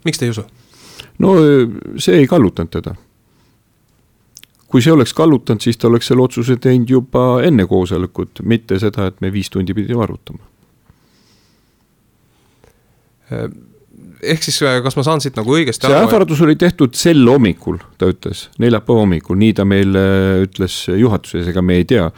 miks 0.07 0.23
te 0.23 0.29
ei 0.29 0.35
usu? 0.37 0.47
No 1.19 1.35
see 2.01 2.23
ei 2.23 2.29
kallutanud 2.31 2.73
teda. 2.73 2.95
Kui 4.73 4.81
see 4.81 4.95
oleks 4.95 5.13
kallutanud, 5.13 5.61
siis 5.61 5.77
ta 5.77 5.91
oleks 5.91 6.09
selle 6.09 6.25
otsuse 6.25 6.57
teinud 6.57 6.89
juba 6.89 7.27
enne 7.45 7.67
koosolekut, 7.69 8.41
mitte 8.49 8.79
seda, 8.81 9.11
et 9.11 9.21
me 9.21 9.33
viis 9.33 9.53
tundi 9.53 9.77
pidime 9.77 10.07
arutama. 10.07 10.41
ehk 14.23 14.43
siis, 14.45 14.59
kas 14.85 14.97
ma 14.99 15.03
saan 15.07 15.23
siit 15.25 15.39
nagu 15.39 15.55
õigesti 15.57 15.89
see 15.89 15.97
ähvardus 15.97 16.43
oli 16.45 16.55
tehtud 16.61 16.93
sel 16.99 17.25
hommikul, 17.27 17.79
ta 17.99 18.11
ütles, 18.13 18.47
neljapäeva 18.61 19.07
hommikul, 19.07 19.39
nii 19.41 19.55
ta 19.57 19.65
meile 19.65 20.03
ütles 20.45 20.77
juhatuses, 20.93 21.49
ega 21.49 21.65
me 21.65 21.79
ei 21.81 21.87
tea 21.89 22.11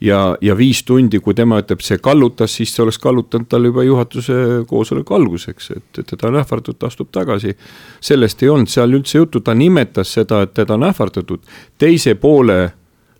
ja, 0.00 0.36
ja 0.40 0.56
viis 0.56 0.82
tundi, 0.86 1.20
kui 1.20 1.34
tema 1.36 1.60
ütleb, 1.60 1.82
see 1.84 2.00
kallutas, 2.02 2.54
siis 2.56 2.72
see 2.74 2.84
oleks 2.84 2.98
kallutanud 3.02 3.48
tal 3.50 3.68
juba 3.68 3.84
juhatuse 3.86 4.34
koosoleku 4.70 5.16
alguseks, 5.16 5.70
et 5.76 6.02
teda 6.02 6.30
on 6.30 6.40
ähvardatud, 6.40 6.80
astub 6.86 7.10
tagasi. 7.12 7.56
sellest 8.00 8.42
ei 8.42 8.48
olnud 8.48 8.70
seal 8.70 8.92
üldse 8.96 9.18
juttu, 9.18 9.40
ta 9.40 9.54
nimetas 9.54 10.12
seda, 10.18 10.42
et 10.46 10.54
teda 10.54 10.76
on 10.78 10.88
ähvardatud 10.88 11.44
teise 11.78 12.14
poole 12.14 12.60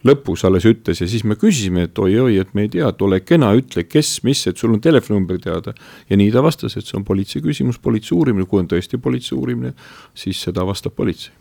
lõpus 0.06 0.46
alles 0.48 0.64
ütles 0.64 1.02
ja 1.02 1.08
siis 1.08 1.26
me 1.28 1.36
küsisime, 1.36 1.84
et 1.88 1.98
oi-oi, 1.98 2.38
et 2.40 2.54
me 2.54 2.64
ei 2.64 2.70
tea, 2.72 2.88
et 2.88 3.02
ole 3.04 3.20
kena, 3.20 3.52
ütle, 3.56 3.84
kes, 3.84 4.22
mis, 4.24 4.46
et 4.48 4.56
sul 4.56 4.72
on 4.72 4.80
telefoninumber 4.80 5.40
teada. 5.42 5.74
ja 6.08 6.16
nii 6.16 6.30
ta 6.32 6.42
vastas, 6.42 6.76
et 6.76 6.88
see 6.88 6.96
on 6.96 7.04
politsei 7.04 7.44
küsimus, 7.44 7.78
politsei 7.78 8.16
uurimine, 8.16 8.48
kui 8.48 8.62
on 8.62 8.70
tõesti 8.70 8.98
politsei 8.98 9.36
uurimine, 9.36 9.74
siis 10.14 10.40
seda 10.40 10.64
vastab 10.66 10.96
politsei 10.96 11.39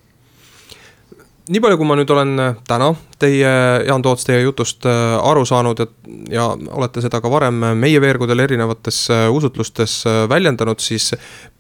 nii 1.50 1.62
palju, 1.64 1.80
kui 1.80 1.88
ma 1.90 1.98
nüüd 1.98 2.12
olen 2.14 2.42
äh, 2.42 2.58
täna 2.70 2.92
teie, 3.20 3.52
Jaan 3.88 4.04
Toots, 4.06 4.26
teie 4.28 4.44
jutust 4.44 4.86
äh, 4.88 5.16
aru 5.18 5.46
saanud, 5.50 5.82
et 5.82 6.34
ja 6.34 6.46
olete 6.54 7.02
seda 7.04 7.22
ka 7.24 7.32
varem 7.32 7.64
meie 7.80 8.02
veergudel 8.02 8.44
erinevates 8.46 9.02
äh, 9.14 9.26
usutlustes 9.34 10.04
väljendanud, 10.30 10.82
siis 10.84 11.12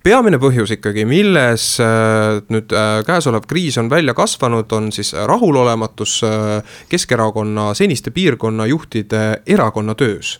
peamine 0.06 0.40
põhjus 0.42 0.72
ikkagi, 0.78 1.04
milles 1.10 1.66
nüüd 2.54 2.72
käesolev 3.06 3.48
kriis 3.50 3.78
on 3.82 3.90
välja 3.92 4.14
kasvanud, 4.16 4.72
on 4.72 4.92
siis 4.96 5.12
rahulolematus 5.14 6.22
Keskerakonna 6.90 7.74
seniste 7.76 8.14
piirkonnajuhtide 8.16 9.24
erakonna 9.58 9.98
töös 10.00 10.38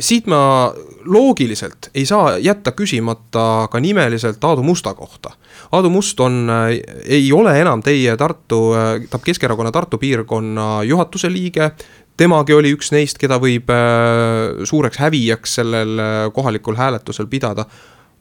siit 0.00 0.26
ma 0.28 0.74
loogiliselt 1.08 1.86
ei 1.94 2.04
saa 2.04 2.34
jätta 2.38 2.74
küsimata 2.76 3.64
ka 3.72 3.80
nimeliselt 3.80 4.44
Aadu 4.44 4.62
Musta 4.62 4.92
kohta 4.94 5.30
Aadu 5.72 5.90
Must 5.90 6.20
on, 6.20 6.50
äh, 6.50 6.80
ei 7.04 7.32
ole 7.32 7.54
enam 7.60 7.82
teie 7.82 8.16
Tartu, 8.16 8.60
äh, 8.74 9.20
Keskerakonna 9.24 9.72
Tartu 9.72 9.98
piirkonna 9.98 10.82
juhatuse 10.82 11.32
liige. 11.32 11.72
temagi 12.16 12.54
oli 12.54 12.70
üks 12.70 12.92
neist, 12.94 13.18
keda 13.18 13.40
võib 13.42 13.70
äh, 13.74 14.62
suureks 14.64 15.00
hävijaks 15.02 15.56
sellel 15.58 15.98
kohalikul 16.34 16.76
hääletusel 16.78 17.26
pidada 17.26 17.64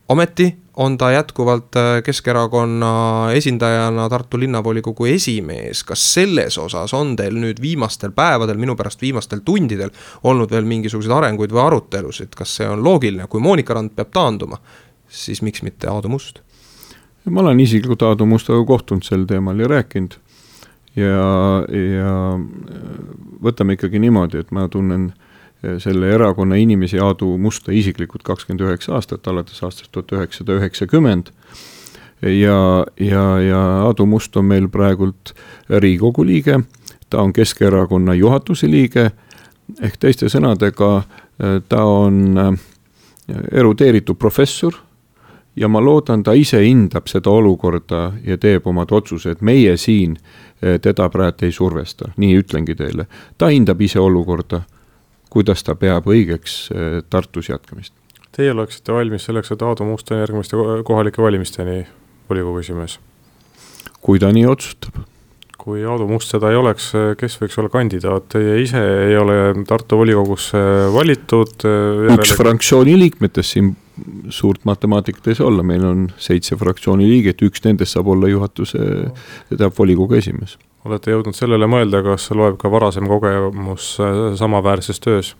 ometi 0.10 0.48
on 0.78 0.98
ta 0.98 1.12
jätkuvalt 1.12 1.76
Keskerakonna 2.04 3.32
esindajana 3.34 4.10
Tartu 4.10 4.40
linnavolikogu 4.40 5.06
esimees, 5.06 5.84
kas 5.84 6.06
selles 6.14 6.58
osas 6.58 6.94
on 6.94 7.16
teil 7.16 7.38
nüüd 7.38 7.62
viimastel 7.62 8.12
päevadel, 8.16 8.58
minu 8.58 8.76
pärast 8.76 9.02
viimastel 9.02 9.44
tundidel 9.46 9.94
olnud 10.24 10.52
veel 10.52 10.66
mingisuguseid 10.70 11.14
arenguid 11.14 11.54
või 11.54 11.66
arutelusid, 11.66 12.34
kas 12.38 12.56
see 12.58 12.70
on 12.70 12.84
loogiline, 12.84 13.28
kui 13.30 13.42
Monika 13.42 13.78
Rand 13.78 13.94
peab 13.96 14.14
taanduma, 14.14 14.58
siis 15.08 15.42
miks 15.46 15.62
mitte 15.62 15.90
Aadu 15.92 16.10
Must? 16.10 16.42
ma 17.30 17.42
olen 17.42 17.60
isiklikult 17.60 18.02
Aadu 18.04 18.26
Mustaga 18.28 18.66
kohtunud 18.68 19.06
sel 19.08 19.28
teemal 19.30 19.60
ja 19.60 19.68
rääkinud. 19.72 20.18
ja, 20.96 21.28
ja 21.70 22.16
võtame 23.44 23.78
ikkagi 23.78 24.02
niimoodi, 24.02 24.42
et 24.44 24.52
ma 24.52 24.68
tunnen 24.68 25.12
eh, 25.14 25.33
selle 25.80 26.10
erakonna 26.12 26.56
inimesi, 26.56 27.00
Aadu 27.00 27.38
Musta 27.38 27.72
isiklikult 27.72 28.24
kakskümmend 28.24 28.66
üheksa 28.68 28.98
aastat, 28.98 29.28
alates 29.28 29.64
aastast 29.64 29.92
tuhat 29.92 30.12
üheksasada 30.12 30.58
üheksakümmend. 30.60 31.32
ja, 32.22 32.86
ja, 33.00 33.40
ja 33.40 33.62
Aadu 33.86 34.06
Must 34.06 34.38
on 34.38 34.46
meil 34.46 34.68
praegult 34.68 35.34
Riigikogu 35.70 36.26
liige, 36.26 36.60
ta 37.10 37.22
on 37.22 37.34
Keskerakonna 37.34 38.14
juhatuse 38.14 38.68
liige, 38.68 39.12
ehk 39.82 39.98
teiste 40.00 40.30
sõnadega, 40.30 41.04
eh, 41.40 41.62
ta 41.70 41.84
on 41.84 42.38
eh, 42.38 42.52
erudeeritud 43.52 44.20
professor 44.20 44.76
ja 45.56 45.68
ma 45.68 45.80
loodan, 45.80 46.24
ta 46.24 46.34
ise 46.34 46.60
hindab 46.64 47.08
seda 47.08 47.32
olukorda 47.32 48.12
ja 48.26 48.38
teeb 48.38 48.68
omad 48.68 48.92
otsused, 48.92 49.40
meie 49.42 49.78
siin 49.78 50.18
teda 50.82 51.10
praegu 51.12 51.44
ei 51.44 51.52
survesta, 51.52 52.08
nii 52.18 52.38
ütlengi 52.40 52.76
teile. 52.76 53.06
ta 53.38 53.50
hindab 53.52 53.82
ise 53.82 54.00
olukorda, 54.00 54.62
kuidas 55.34 55.66
ta 55.66 55.76
peab 55.80 56.08
õigeks 56.10 56.58
eh, 56.74 57.00
Tartus 57.10 57.50
jätkamist. 57.50 57.96
Teie 58.34 58.52
oleksite 58.54 58.94
valmis 58.94 59.26
selleks, 59.28 59.52
et 59.54 59.62
Aadu 59.62 59.86
Must 59.86 60.12
on 60.12 60.22
järgmiste 60.22 60.58
kohalike 60.86 61.22
valimisteni 61.22 61.84
volikogu 62.30 62.64
esimees? 62.64 63.00
kui 64.04 64.20
ta 64.20 64.32
nii 64.36 64.46
otsustab. 64.52 64.98
Kui 65.64 65.84
Aadu 65.88 66.08
Must 66.10 66.34
seda 66.34 66.52
ei 66.52 66.58
oleks, 66.60 66.90
kes 67.20 67.38
võiks 67.40 67.56
olla 67.62 67.72
kandidaat, 67.72 68.28
teie 68.36 68.58
ise 68.64 68.82
ei 69.08 69.16
ole 69.16 69.38
Tartu 69.68 70.02
volikogusse 70.02 70.60
valitud. 70.92 71.64
üks 72.18 72.36
fraktsiooni 72.36 72.98
liikmetest 73.00 73.56
siin 73.56 73.72
suurt 74.34 74.66
matemaatikat 74.68 75.32
ei 75.32 75.40
saa 75.40 75.48
olla, 75.48 75.64
meil 75.64 75.86
on 75.88 76.06
seitse 76.20 76.58
fraktsiooni 76.60 77.08
liiget, 77.08 77.46
üks 77.48 77.64
nendest 77.64 77.96
saab 77.96 78.12
olla 78.12 78.32
juhatuse, 78.32 78.80
tähendab 79.50 79.80
volikogu 79.80 80.20
esimees. 80.20 80.58
olete 80.84 81.14
jõudnud 81.14 81.38
sellele 81.38 81.70
mõelda, 81.72 82.04
kas 82.04 82.28
loeb 82.36 82.58
ka 82.60 82.72
varasem 82.74 83.08
kogemus 83.08 83.94
samaväärses 84.40 85.00
töös? 85.00 85.36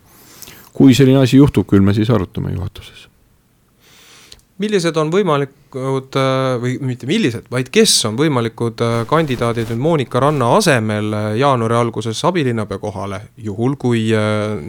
kui 0.74 0.94
selline 0.96 1.20
asi 1.20 1.36
juhtub, 1.36 1.68
küll 1.68 1.84
me 1.84 1.92
siis 1.94 2.08
arutame 2.10 2.54
juhatuses 2.56 3.10
millised 4.62 4.96
on 5.00 5.10
võimalikud 5.10 6.18
äh, 6.18 6.54
või 6.62 6.74
mitte 6.84 7.08
millised, 7.10 7.48
vaid 7.50 7.70
kes 7.74 7.94
on 8.08 8.18
võimalikud 8.18 8.82
äh, 8.84 8.94
kandidaadid 9.10 9.72
nüüd 9.72 9.82
Monika 9.82 10.22
Ranna 10.22 10.52
asemel 10.58 11.10
äh, 11.16 11.26
jaanuari 11.40 11.78
alguses 11.78 12.22
abilinnapea 12.28 12.78
kohale, 12.82 13.20
juhul 13.36 13.74
kui 13.80 14.06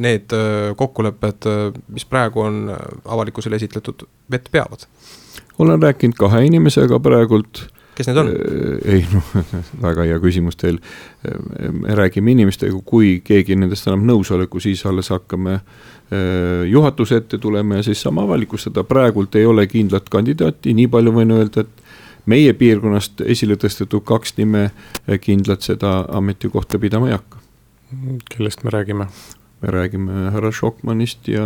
need 0.02 0.34
kokkulepped, 0.78 1.48
mis 1.93 2.06
praegu 2.10 2.41
on 2.45 2.60
avalikkusele 2.71 3.60
esitletud, 3.60 4.08
vett 4.32 4.52
peavad? 4.52 4.88
olen 5.60 5.82
rääkinud 5.82 6.17
kahe 6.19 6.41
inimesega 6.50 7.00
praegult. 7.00 7.67
kes 7.95 8.10
need 8.10 8.17
on? 8.19 8.32
ei 8.91 9.06
noh, 9.13 9.30
väga 9.86 10.08
hea 10.10 10.17
küsimus 10.24 10.58
teil. 10.60 10.82
me 11.71 11.95
räägime 11.95 12.34
inimestega, 12.34 12.80
kui 12.86 13.19
keegi 13.24 13.56
nendest 13.60 13.88
annab 13.88 14.10
nõusoleku, 14.10 14.60
siis 14.63 14.84
alles 14.89 15.13
hakkame 15.13 15.60
Äh, 15.60 15.95
juhatuse 16.70 17.18
ette 17.18 17.38
tulema 17.41 17.80
ja 17.80 17.84
siis 17.84 18.02
saame 18.02 18.22
avalikustada, 18.22 18.84
praegult 18.86 19.36
ei 19.36 19.46
ole 19.46 19.65
kindlat 19.68 20.10
kandidaati, 20.13 20.74
nii 20.78 20.88
palju 20.94 21.13
võin 21.15 21.34
öelda, 21.34 21.63
et 21.65 21.86
meie 22.30 22.54
piirkonnast 22.58 23.24
esile 23.26 23.58
tõstetud 23.62 24.04
kaks 24.06 24.36
nime 24.39 24.68
äh, 24.68 25.18
kindlat 25.22 25.65
seda 25.65 25.98
ametikohta 26.18 26.80
pidama 26.82 27.10
ei 27.10 27.18
hakka. 27.18 27.41
kellest 28.30 28.63
me 28.63 28.70
räägime? 28.70 29.08
me 29.62 29.72
räägime 29.72 30.32
härra 30.32 30.52
Šokmanist 30.52 31.28
ja 31.28 31.46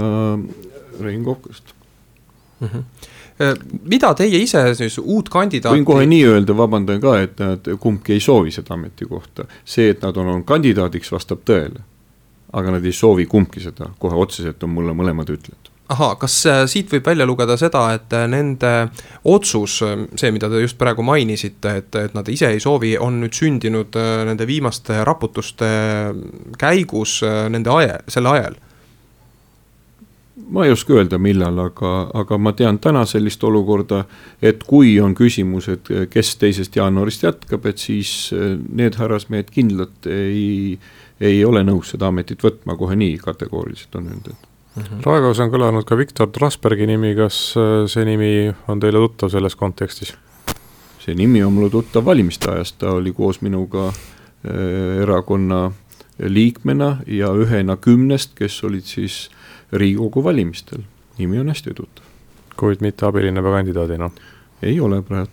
Rein 1.01 1.23
Kokast 1.23 1.73
mm. 2.59 2.67
-hmm 2.67 2.83
mida 3.83 4.13
teie 4.13 4.39
ise 4.43 4.75
siis 4.75 4.97
uut 4.97 5.29
kandidaati. 5.29 5.77
võin 5.77 5.85
kohe 5.85 6.05
nii 6.05 6.25
öelda, 6.27 6.57
vabandan 6.57 6.99
ka, 7.01 7.19
et 7.19 7.39
nad 7.39 7.69
kumbki 7.79 8.13
ei 8.13 8.19
soovi 8.19 8.51
seda 8.51 8.73
ametikohta, 8.73 9.45
see, 9.65 9.89
et 9.89 10.01
nad 10.01 10.17
on 10.17 10.27
olnud 10.27 10.45
kandidaadiks, 10.45 11.11
vastab 11.11 11.45
tõele 11.47 11.79
aga 12.53 12.77
nad 12.77 12.85
ei 12.85 12.95
soovi 12.95 13.25
kumbki 13.29 13.61
seda, 13.61 13.91
kohe 13.99 14.15
otseselt 14.17 14.63
on 14.63 14.73
mulle 14.77 14.95
mõlemad 14.97 15.29
ütlenud 15.29 15.69
ahaa, 15.89 16.15
kas 16.21 16.35
äh, 16.45 16.63
siit 16.69 16.91
võib 16.93 17.07
välja 17.09 17.25
lugeda 17.25 17.57
seda, 17.57 17.81
et 17.97 18.13
äh, 18.13 18.27
nende 18.29 18.71
otsus, 19.29 19.79
äh, 19.85 20.05
see, 20.19 20.31
mida 20.35 20.49
te 20.51 20.61
just 20.61 20.77
praegu 20.79 21.05
mainisite, 21.05 21.75
et, 21.81 21.95
et 21.97 22.17
nad 22.17 22.29
ise 22.29 22.51
ei 22.53 22.61
soovi, 22.61 22.95
on 23.01 23.19
nüüd 23.23 23.35
sündinud 23.35 23.97
nende 24.29 24.47
viimaste 24.49 25.01
raputuste 25.07 25.69
käigus 26.61 27.19
nende 27.25 27.73
aje, 27.79 28.01
selle 28.09 28.35
ajal? 28.37 28.59
ma 30.49 30.63
ei 30.65 30.71
oska 30.73 30.95
öelda, 30.95 31.19
millal, 31.21 31.59
aga, 31.61 31.89
aga 32.17 32.37
ma 32.41 32.53
tean 32.57 32.79
täna 32.81 33.03
sellist 33.05 33.43
olukorda, 33.45 33.99
et 34.41 34.63
kui 34.65 34.95
on 35.03 35.11
küsimus, 35.13 35.67
et 35.69 35.91
kes 36.09 36.31
teisest 36.41 36.79
jaanuarist 36.79 37.25
jätkab, 37.27 37.67
et 37.69 37.77
siis 37.77 38.31
need 38.33 38.97
härrasmehed 38.97 39.51
kindlalt 39.53 40.09
ei 40.09 40.79
ei 41.19 41.41
ole 41.45 41.63
nõus 41.63 41.93
seda 41.93 42.07
ametit 42.07 42.43
võtma, 42.43 42.77
kohe 42.79 42.95
nii 42.95 43.17
kategooriliselt 43.21 43.95
on 43.95 44.07
öeldud 44.07 44.35
mm 44.75 44.83
-hmm.. 44.83 45.03
Raekojas 45.05 45.39
on 45.39 45.51
kõlanud 45.51 45.85
ka 45.85 45.97
Viktor 45.97 46.29
Trasbergi 46.31 46.87
nimi, 46.87 47.15
kas 47.15 47.55
äh, 47.57 47.87
see 47.87 48.05
nimi 48.05 48.53
on 48.67 48.79
teile 48.79 48.99
tuttav 48.99 49.29
selles 49.29 49.55
kontekstis? 49.55 50.13
see 50.99 51.15
nimi 51.15 51.43
on 51.43 51.53
mulle 51.53 51.69
tuttav 51.69 52.05
valimiste 52.05 52.51
ajast, 52.51 52.77
ta 52.77 52.91
oli 52.91 53.13
koos 53.13 53.41
minuga 53.41 53.87
äh, 53.87 55.01
erakonna 55.01 55.71
liikmena 56.19 56.97
ja 57.07 57.27
ühena 57.33 57.77
kümnest, 57.77 58.35
kes 58.35 58.63
olid 58.63 58.83
siis 58.83 59.29
Riigikogu 59.71 60.23
valimistel, 60.23 60.81
nimi 61.17 61.39
on 61.39 61.47
hästi 61.47 61.73
tuttav. 61.73 62.03
kuid 62.57 62.81
mitte 62.81 63.05
abilinnapea 63.05 63.51
kandidaadina? 63.51 64.09
ei 64.61 64.79
ole 64.79 65.01
praegu 65.01 65.31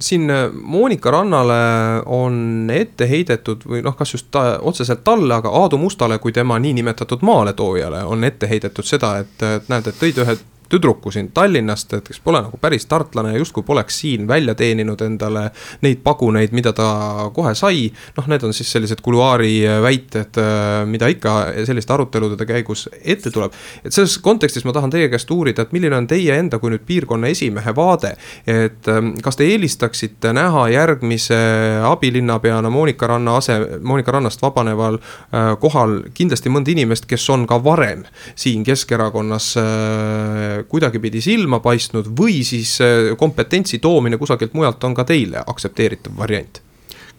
siin 0.00 0.30
äh, 0.30 0.48
Monika 0.52 1.10
Rannale 1.10 2.02
on 2.06 2.70
ette 2.72 3.08
heidetud 3.08 3.64
või 3.68 3.82
noh, 3.84 3.96
kas 3.96 4.14
just 4.14 4.30
ta, 4.30 4.58
otseselt 4.62 5.04
talle, 5.04 5.34
aga 5.34 5.52
Aadu 5.62 5.78
Mustale 5.78 6.18
kui 6.18 6.32
tema 6.32 6.58
niinimetatud 6.58 7.22
maaletoojale 7.26 8.04
on 8.04 8.24
ette 8.24 8.48
heidetud 8.50 8.86
seda, 8.86 9.18
et, 9.24 9.36
et 9.42 9.68
näed, 9.72 9.90
et 9.90 10.00
tõid 10.00 10.22
ühe 10.24 10.36
tüdruku 10.70 11.10
siin 11.10 11.30
Tallinnast, 11.34 11.92
et 11.98 12.08
kes 12.08 12.20
pole 12.24 12.40
nagu 12.42 12.58
päris 12.60 12.86
tartlane 12.90 13.34
ja 13.34 13.42
justkui 13.42 13.64
poleks 13.66 14.00
siin 14.02 14.28
välja 14.28 14.54
teeninud 14.54 15.00
endale 15.04 15.48
neid 15.82 16.02
paguneid, 16.04 16.54
mida 16.56 16.72
ta 16.76 17.30
kohe 17.34 17.54
sai. 17.58 17.90
noh, 18.16 18.28
need 18.30 18.44
on 18.46 18.54
siis 18.54 18.70
sellised 18.72 19.02
kuluaari 19.02 19.64
väited, 19.82 20.40
mida 20.86 21.08
ikka 21.10 21.36
selliste 21.66 21.92
arutelude 21.92 22.46
käigus 22.46 22.88
ette 23.02 23.30
tuleb. 23.30 23.52
et 23.84 23.92
selles 23.92 24.18
kontekstis 24.18 24.64
ma 24.64 24.72
tahan 24.76 24.90
teie 24.90 25.08
käest 25.12 25.30
uurida, 25.30 25.62
et 25.62 25.72
milline 25.72 25.96
on 25.96 26.06
teie 26.10 26.38
enda 26.38 26.58
kui 26.58 26.70
nüüd 26.70 26.86
piirkonna 26.86 27.30
esimehe 27.34 27.74
vaade. 27.76 28.14
et 28.46 28.88
ähm, 28.88 29.14
kas 29.22 29.36
te 29.36 29.48
eelistaksite 29.50 30.32
näha 30.36 30.68
järgmise 30.68 31.38
abilinnapeana 31.86 32.70
Monika 32.70 33.06
Ranna 33.06 33.36
ase, 33.36 33.58
Monika 33.82 34.12
Rannast 34.12 34.42
vabaneval 34.42 35.00
äh, 35.00 35.52
kohal 35.60 36.00
kindlasti 36.14 36.52
mõnda 36.52 36.72
inimest, 36.72 37.06
kes 37.10 37.26
on 37.30 37.46
ka 37.50 37.58
varem 37.64 38.04
siin 38.38 38.64
Keskerakonnas 38.64 39.54
äh, 39.58 40.59
kuidagipidi 40.68 41.20
silma 41.24 41.60
paistnud 41.64 42.10
või 42.18 42.40
siis 42.46 42.76
äh, 42.84 43.12
kompetentsi 43.18 43.78
toomine 43.78 44.18
kusagilt 44.20 44.54
mujalt 44.54 44.84
on 44.84 44.94
ka 44.94 45.04
teile 45.08 45.44
aktsepteeritav 45.46 46.16
variant? 46.18 46.62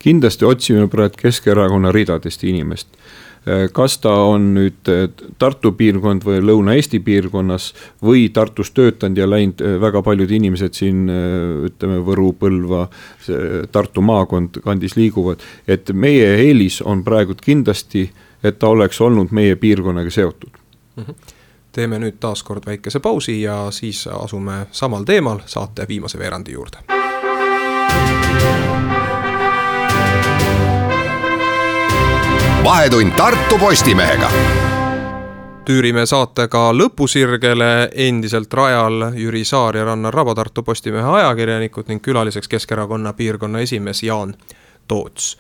kindlasti 0.02 0.46
otsime 0.46 0.88
praegu 0.90 1.20
Keskerakonna 1.22 1.92
ridadest 1.94 2.44
inimest 2.44 2.88
äh, 3.48 3.68
kas 3.74 4.00
ta 4.02 4.14
on 4.30 4.54
nüüd 4.56 4.92
äh, 4.92 5.04
Tartu 5.40 5.74
piirkond 5.78 6.26
või 6.26 6.40
Lõuna-Eesti 6.46 7.02
piirkonnas 7.06 7.72
või 8.04 8.30
Tartus 8.34 8.72
töötanud 8.72 9.18
ja 9.18 9.30
läinud 9.30 9.62
väga 9.82 10.02
paljud 10.06 10.32
inimesed 10.32 10.78
siin 10.78 11.04
ütleme 11.68 12.00
Võru, 12.06 12.32
Põlva, 12.40 12.88
Tartu 13.72 14.02
maakond 14.02 14.62
kandis 14.64 14.98
liiguvad. 14.98 15.44
et 15.68 15.94
meie 15.94 16.34
eelis 16.48 16.82
on 16.82 17.04
praegu 17.04 17.36
kindlasti, 17.42 18.10
et 18.44 18.60
ta 18.60 18.74
oleks 18.74 19.02
olnud 19.02 19.32
meie 19.32 19.56
piirkonnaga 19.56 20.10
seotud 20.10 20.58
mm. 20.96 21.04
-hmm 21.04 21.40
teeme 21.72 22.00
nüüd 22.00 22.20
taas 22.20 22.44
kord 22.44 22.66
väikese 22.66 23.00
pausi 23.00 23.42
ja 23.42 23.72
siis 23.72 24.08
asume 24.08 24.66
samal 24.72 25.04
teemal 25.04 25.40
saate 25.46 25.88
viimase 25.88 26.20
veerandi 26.20 26.52
juurde. 26.52 26.78
vahetund 32.64 33.12
Tartu 33.18 33.58
Postimehega 33.58 34.30
tüürime 35.66 36.06
saatega 36.06 36.72
lõpusirgele, 36.74 37.90
endiselt 37.94 38.54
rajal 38.54 39.12
Jüri 39.16 39.44
Saar 39.46 39.78
ja 39.78 39.86
Rannar 39.88 40.14
Raba, 40.14 40.34
Tartu 40.36 40.64
Postimehe 40.64 41.08
ajakirjanikud 41.20 41.88
ning 41.88 42.02
külaliseks 42.04 42.50
Keskerakonna 42.52 43.14
piirkonna 43.14 43.62
esimees 43.64 44.04
Jaan 44.04 44.34
Toots. 44.88 45.38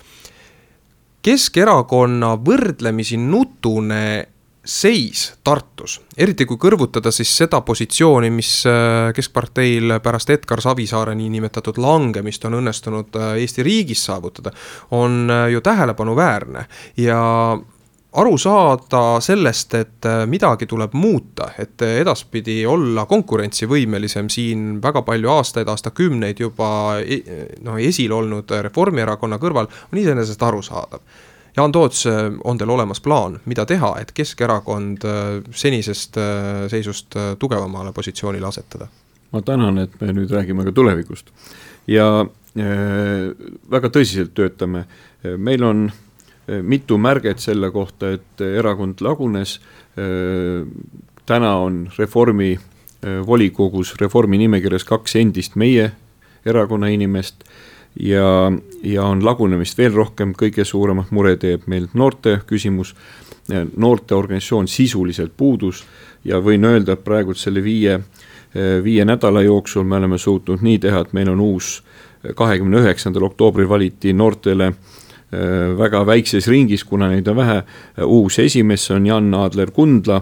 Keskerakonna 1.22 2.36
võrdlemisi 2.46 3.17
nutune 3.17 4.31
seis 4.65 5.34
Tartus, 5.43 5.97
eriti 6.17 6.45
kui 6.45 6.60
kõrvutada 6.62 7.12
siis 7.13 7.32
seda 7.34 7.63
positsiooni, 7.65 8.30
mis 8.34 8.52
äh, 8.69 9.10
Keskparteil 9.15 9.97
pärast 10.04 10.30
Edgar 10.30 10.62
Savisaare 10.62 11.15
niinimetatud 11.17 11.80
langemist 11.82 12.45
on 12.45 12.60
õnnestunud 12.60 13.17
äh, 13.17 13.34
Eesti 13.41 13.65
riigis 13.65 14.06
saavutada, 14.06 14.54
on 14.97 15.26
äh, 15.30 15.47
ju 15.56 15.62
tähelepanuväärne. 15.65 16.65
Ja 17.02 17.21
aru 18.21 18.38
saada 18.38 19.02
sellest, 19.24 19.74
et 19.80 20.08
midagi 20.28 20.67
tuleb 20.67 20.93
muuta, 21.00 21.54
et 21.58 21.82
edaspidi 21.88 22.60
olla 22.67 23.06
konkurentsivõimelisem 23.10 24.30
siin 24.30 24.78
väga 24.84 25.02
palju 25.08 25.32
aastaid, 25.32 25.71
aastakümneid 25.71 26.43
juba 26.43 27.00
e-, 27.00 27.47
noh, 27.63 27.80
esil 27.82 28.13
olnud 28.13 28.52
Reformierakonna 28.67 29.39
kõrval, 29.41 29.71
on 29.89 30.04
iseenesest 30.04 30.43
arusaadav 30.43 31.02
Jaan 31.57 31.71
Toots, 31.71 32.05
äh, 32.05 32.31
on 32.43 32.57
teil 32.57 32.69
olemas 32.69 33.01
plaan, 33.01 33.39
mida 33.45 33.65
teha, 33.67 33.95
et 33.99 34.11
Keskerakond 34.15 35.03
äh, 35.03 35.29
senisest 35.51 36.17
äh, 36.17 36.67
seisust 36.71 37.15
tugevamale 37.39 37.93
positsioonile 37.93 38.47
asetada? 38.47 38.87
ma 39.31 39.41
tänan, 39.41 39.77
et 39.79 39.93
me 40.01 40.11
nüüd 40.11 40.31
räägime 40.31 40.65
ka 40.67 40.73
tulevikust. 40.75 41.29
Ja 41.87 42.25
väga 43.71 43.87
tõsiselt 43.95 44.33
töötame, 44.35 44.81
meil 45.39 45.63
on 45.63 45.85
mitu 46.67 46.97
märget 46.99 47.39
selle 47.39 47.69
kohta, 47.71 48.09
et 48.17 48.43
erakond 48.43 48.99
lagunes. 48.99 49.53
Täna 51.31 51.53
on 51.63 51.85
Reformi 51.95 52.49
volikogus, 53.23 53.93
Reformi 54.01 54.41
nimekirjas 54.43 54.83
kaks 54.83 55.15
endist 55.23 55.55
meie 55.55 55.93
erakonna 56.43 56.91
inimest 56.91 57.47
ja, 57.99 58.51
ja 58.84 59.04
on 59.04 59.25
lagunemist 59.25 59.77
veel 59.77 59.93
rohkem, 59.93 60.34
kõige 60.38 60.65
suuremat 60.65 61.12
mure 61.12 61.36
teeb 61.38 61.67
meil 61.67 61.89
noorte 61.93 62.41
küsimus. 62.47 62.95
noorteorganisatsioon 63.77 64.67
sisuliselt 64.67 65.32
puudus 65.38 65.84
ja 66.23 66.39
võin 66.39 66.63
öelda, 66.65 66.93
et 66.93 67.04
praegu 67.04 67.34
selle 67.34 67.63
viie 67.63 67.99
viie 68.84 69.06
nädala 69.06 69.41
jooksul 69.41 69.84
me 69.84 69.95
oleme 69.95 70.17
suutnud 70.17 70.62
nii 70.62 70.80
teha, 70.80 71.01
et 71.01 71.13
meil 71.13 71.30
on 71.32 71.39
uus, 71.39 71.84
kahekümne 72.36 72.82
üheksandal 72.84 73.23
oktoobril 73.30 73.69
valiti 73.69 74.13
noortele 74.13 74.73
väga 75.77 76.04
väikses 76.06 76.47
ringis, 76.51 76.84
kuna 76.84 77.08
neid 77.10 77.27
on 77.32 77.38
vähe, 77.39 77.62
uus 78.04 78.39
esimees, 78.39 78.89
on 78.91 79.06
Jan 79.08 79.34
Aadler 79.34 79.71
Kundla, 79.71 80.21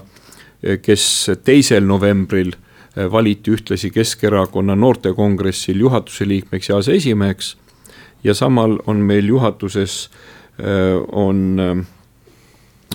kes 0.81 1.05
teisel 1.43 1.87
novembril 1.87 2.53
valiti 3.11 3.51
ühtlasi 3.55 3.91
Keskerakonna 3.91 4.75
noortekongressil 4.75 5.79
juhatuse 5.79 6.27
liikmeks 6.27 6.69
ja 6.69 6.77
aseesimeheks. 6.77 7.55
Ja 8.23 8.33
samal 8.33 8.77
on 8.87 8.97
meil 9.07 9.27
juhatuses, 9.27 10.09
on 11.11 11.85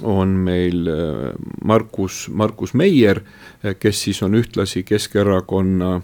on 0.02 0.28
meil 0.28 0.88
Markus, 1.64 2.28
Markus 2.32 2.74
Meier, 2.74 3.20
kes 3.78 4.02
siis 4.02 4.22
on 4.22 4.34
ühtlasi 4.34 4.82
Keskerakonna 4.82 6.00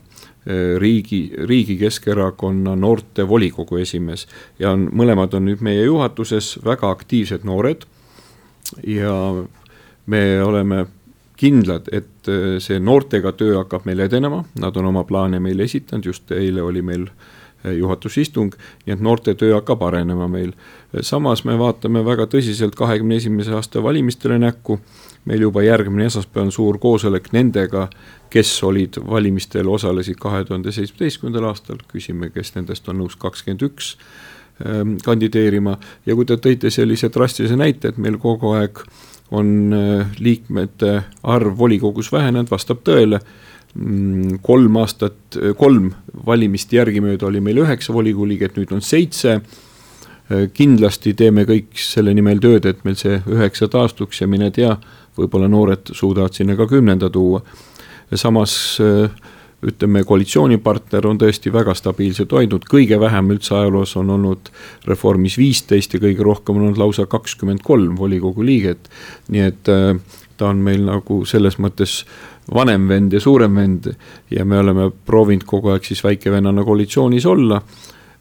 riigi, 0.79 1.33
riigi 1.47 1.77
Keskerakonna 1.77 2.77
noortevolikogu 2.77 3.81
esimees. 3.83 4.27
Ja 4.59 4.73
on, 4.77 4.89
mõlemad 4.97 5.35
on 5.37 5.49
nüüd 5.49 5.65
meie 5.65 5.85
juhatuses 5.85 6.59
väga 6.65 6.91
aktiivsed 6.91 7.45
noored. 7.45 7.85
Ja 8.87 9.13
me 10.07 10.23
oleme 10.45 10.87
kindlad, 11.41 11.89
et 11.93 12.29
see 12.61 12.81
noortega 12.85 13.33
töö 13.33 13.57
hakkab 13.63 13.87
meil 13.89 14.05
edenema, 14.05 14.43
nad 14.61 14.77
on 14.77 14.91
oma 14.91 15.07
plaane 15.09 15.41
meile 15.41 15.65
esitanud, 15.65 16.05
just 16.05 16.33
eile 16.37 16.63
oli 16.63 16.83
meil 16.85 17.07
juhatusistung, 17.65 18.55
nii 18.87 18.95
et 18.95 19.03
noorte 19.05 19.35
töö 19.35 19.55
hakkab 19.55 19.83
arenema 19.83 20.29
meil. 20.29 20.53
samas 21.01 21.45
me 21.45 21.59
vaatame 21.59 22.05
väga 22.05 22.27
tõsiselt 22.27 22.75
kahekümne 22.77 23.17
esimese 23.17 23.53
aasta 23.55 23.83
valimistele 23.83 24.39
näkku, 24.39 24.81
meil 25.25 25.45
juba 25.45 25.63
järgmine 25.63 26.07
esmaspäev 26.09 26.47
on 26.47 26.53
suur 26.53 26.79
koosolek 26.79 27.33
nendega, 27.33 27.89
kes 28.31 28.63
olid 28.65 28.97
valimistel, 29.11 29.69
osalesid 29.69 30.17
kahe 30.21 30.45
tuhande 30.45 30.73
seitsmeteistkümnendal 30.73 31.51
aastal, 31.51 31.83
küsime, 31.93 32.31
kes 32.31 32.55
nendest 32.55 32.89
on 32.89 33.03
nõus 33.03 33.17
kakskümmend 33.21 33.67
üks 33.69 33.97
ähm, 34.65 34.97
kandideerima. 35.05 35.77
Ja 36.07 36.17
kui 36.17 36.25
te 36.25 36.39
tõite 36.41 36.71
sellise 36.71 37.11
drastilise 37.13 37.59
näite, 37.61 37.93
et 37.93 37.99
meil 37.99 38.19
kogu 38.23 38.55
aeg 38.57 38.85
on 39.31 39.73
äh, 39.77 40.11
liikmete 40.19 41.03
arv 41.23 41.59
volikogus 41.59 42.13
vähenenud, 42.13 42.51
vastab 42.51 42.83
tõele 42.87 43.21
mm, 43.75 44.41
kolm 44.43 44.79
aastat, 44.83 45.39
kolm 45.57 45.93
valimist 46.27 46.73
järgimööda 46.73 47.29
oli 47.29 47.43
meil 47.45 47.63
üheksa 47.65 47.95
volikogu 47.95 48.29
liiget, 48.33 48.57
nüüd 48.59 48.73
on 48.75 48.83
seitse. 48.85 49.41
Äh, 49.41 50.47
kindlasti 50.55 51.15
teeme 51.19 51.47
kõik 51.49 51.79
selle 51.79 52.15
nimel 52.15 52.43
tööd, 52.43 52.67
et 52.67 52.85
meil 52.85 52.99
see 52.99 53.21
üheksa 53.31 53.71
taastuks 53.71 54.23
ja 54.23 54.31
mine 54.31 54.51
tea, 54.55 54.77
võib-olla 55.19 55.51
noored 55.51 55.93
suudavad 55.95 56.35
sinna 56.35 56.57
ka 56.59 56.69
kümnenda 56.71 57.11
tuua 57.11 57.43
samas 58.15 58.79
äh, 58.81 59.11
ütleme, 59.67 60.05
koalitsioonipartner 60.09 61.07
on 61.07 61.19
tõesti 61.21 61.53
väga 61.53 61.75
stabiilselt 61.77 62.33
hoidnud, 62.33 62.65
kõige 62.71 63.01
vähem 63.01 63.31
üldse 63.35 63.55
ajaloos 63.59 63.93
on 64.01 64.11
olnud 64.17 64.51
Reformis 64.89 65.37
viisteist 65.41 65.95
ja 65.95 66.01
kõige 66.01 66.25
rohkem 66.25 66.57
on 66.57 66.69
olnud 66.71 66.81
lausa 66.81 67.07
kakskümmend 67.11 67.63
kolm 67.65 67.99
volikogu 67.99 68.45
liiget. 68.47 68.89
nii 69.29 69.47
et 69.47 69.69
äh, 69.69 69.97
ta 70.37 70.49
on 70.49 70.63
meil 70.65 70.87
nagu 70.89 71.25
selles 71.29 71.59
mõttes 71.61 72.05
vanem 72.55 72.89
vend 72.89 73.13
ja 73.13 73.21
suurem 73.21 73.57
vend 73.61 73.91
ja 74.31 74.45
me 74.45 74.59
oleme 74.59 74.89
proovinud 75.07 75.45
kogu 75.47 75.75
aeg 75.75 75.85
siis 75.85 76.01
väikevennana 76.05 76.65
koalitsioonis 76.65 77.27
olla. 77.27 77.61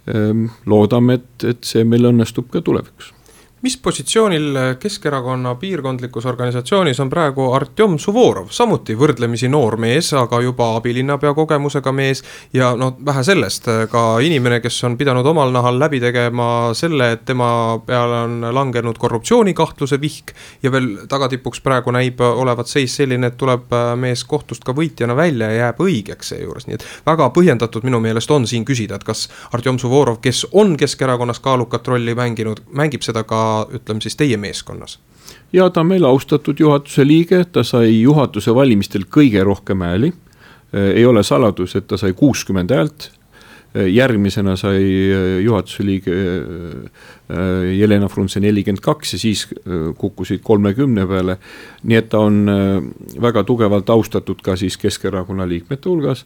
Ehm, 0.09 0.45
loodame, 0.65 1.19
et, 1.19 1.47
et 1.53 1.63
see 1.63 1.83
meil 1.87 2.11
õnnestub 2.11 2.49
ka 2.51 2.61
tulevikus 2.65 3.13
mis 3.61 3.77
positsioonil 3.77 4.57
Keskerakonna 4.79 5.55
piirkondlikus 5.55 6.25
organisatsioonis 6.25 6.99
on 6.99 7.09
praegu 7.09 7.51
Artjom 7.53 7.97
Suvorov, 7.99 8.47
samuti 8.55 8.95
võrdlemisi 8.95 9.49
noor 9.51 9.75
mees, 9.77 10.13
aga 10.15 10.39
juba 10.41 10.69
abilinnapea 10.77 11.33
kogemusega 11.33 11.91
mees. 11.91 12.23
ja 12.53 12.71
no 12.75 12.95
vähe 13.05 13.23
sellest, 13.23 13.67
ka 13.91 14.03
inimene, 14.19 14.59
kes 14.59 14.83
on 14.83 14.97
pidanud 14.97 15.25
omal 15.25 15.51
nahal 15.51 15.79
läbi 15.79 15.99
tegema 15.99 16.71
selle, 16.73 17.11
et 17.11 17.25
tema 17.25 17.79
peale 17.85 18.21
on 18.23 18.47
langenud 18.55 18.97
korruptsioonikahtluse 18.97 20.01
vihk. 20.01 20.31
ja 20.63 20.71
veel 20.71 21.07
tagatipuks 21.07 21.61
praegu 21.61 21.91
näib 21.91 22.21
olevat 22.21 22.67
seis 22.67 22.95
selline, 22.95 23.27
et 23.27 23.37
tuleb 23.37 23.75
mees 23.95 24.23
kohtust 24.23 24.63
ka 24.63 24.73
võitjana 24.73 25.15
välja 25.15 25.51
ja 25.51 25.65
jääb 25.65 25.83
õigeks 25.83 26.33
seejuures, 26.33 26.67
nii 26.67 26.79
et. 26.79 26.87
väga 27.05 27.29
põhjendatud 27.35 27.83
minu 27.83 27.99
meelest 27.99 28.31
on 28.31 28.47
siin 28.47 28.65
küsida, 28.65 28.95
et 28.95 29.03
kas 29.03 29.27
Artjom 29.51 29.79
Suvorov, 29.79 30.21
kes 30.21 30.45
on 30.51 30.77
Keskerakonnas 30.77 31.39
kaalukat 31.43 31.87
rolli 31.87 32.15
mänginud, 32.15 32.63
mängib 32.71 33.03
seda 33.03 33.23
ka 33.27 33.48
ütleme 33.73 34.01
siis 34.01 34.17
teie 34.19 34.37
meeskonnas? 34.37 34.99
ja 35.53 35.69
ta 35.69 35.83
on 35.83 35.91
meil 35.91 36.05
austatud 36.05 36.59
juhatuse 36.59 37.05
liige, 37.07 37.43
ta 37.51 37.63
sai 37.63 38.01
juhatuse 38.01 38.53
valimistel 38.55 39.05
kõige 39.09 39.43
rohkem 39.45 39.85
hääli. 39.85 40.13
ei 40.73 41.05
ole 41.05 41.23
saladus, 41.23 41.75
et 41.75 41.87
ta 41.87 41.97
sai 41.97 42.13
kuuskümmend 42.13 42.71
häält. 42.71 43.11
järgmisena 43.73 44.55
sai 44.57 44.81
juhatuse 45.43 45.83
liige 45.85 46.13
Jelena 47.77 48.07
Frunze 48.09 48.39
nelikümmend 48.39 48.81
kaks 48.81 49.13
ja 49.13 49.19
siis 49.19 49.47
kukkusid 49.97 50.41
kolmekümne 50.43 51.05
peale. 51.07 51.37
nii 51.83 51.97
et 51.97 52.09
ta 52.09 52.19
on 52.19 52.45
väga 53.21 53.43
tugevalt 53.43 53.89
austatud 53.89 54.41
ka 54.41 54.55
siis 54.55 54.77
Keskerakonna 54.77 55.47
liikmete 55.47 55.89
hulgas 55.89 56.25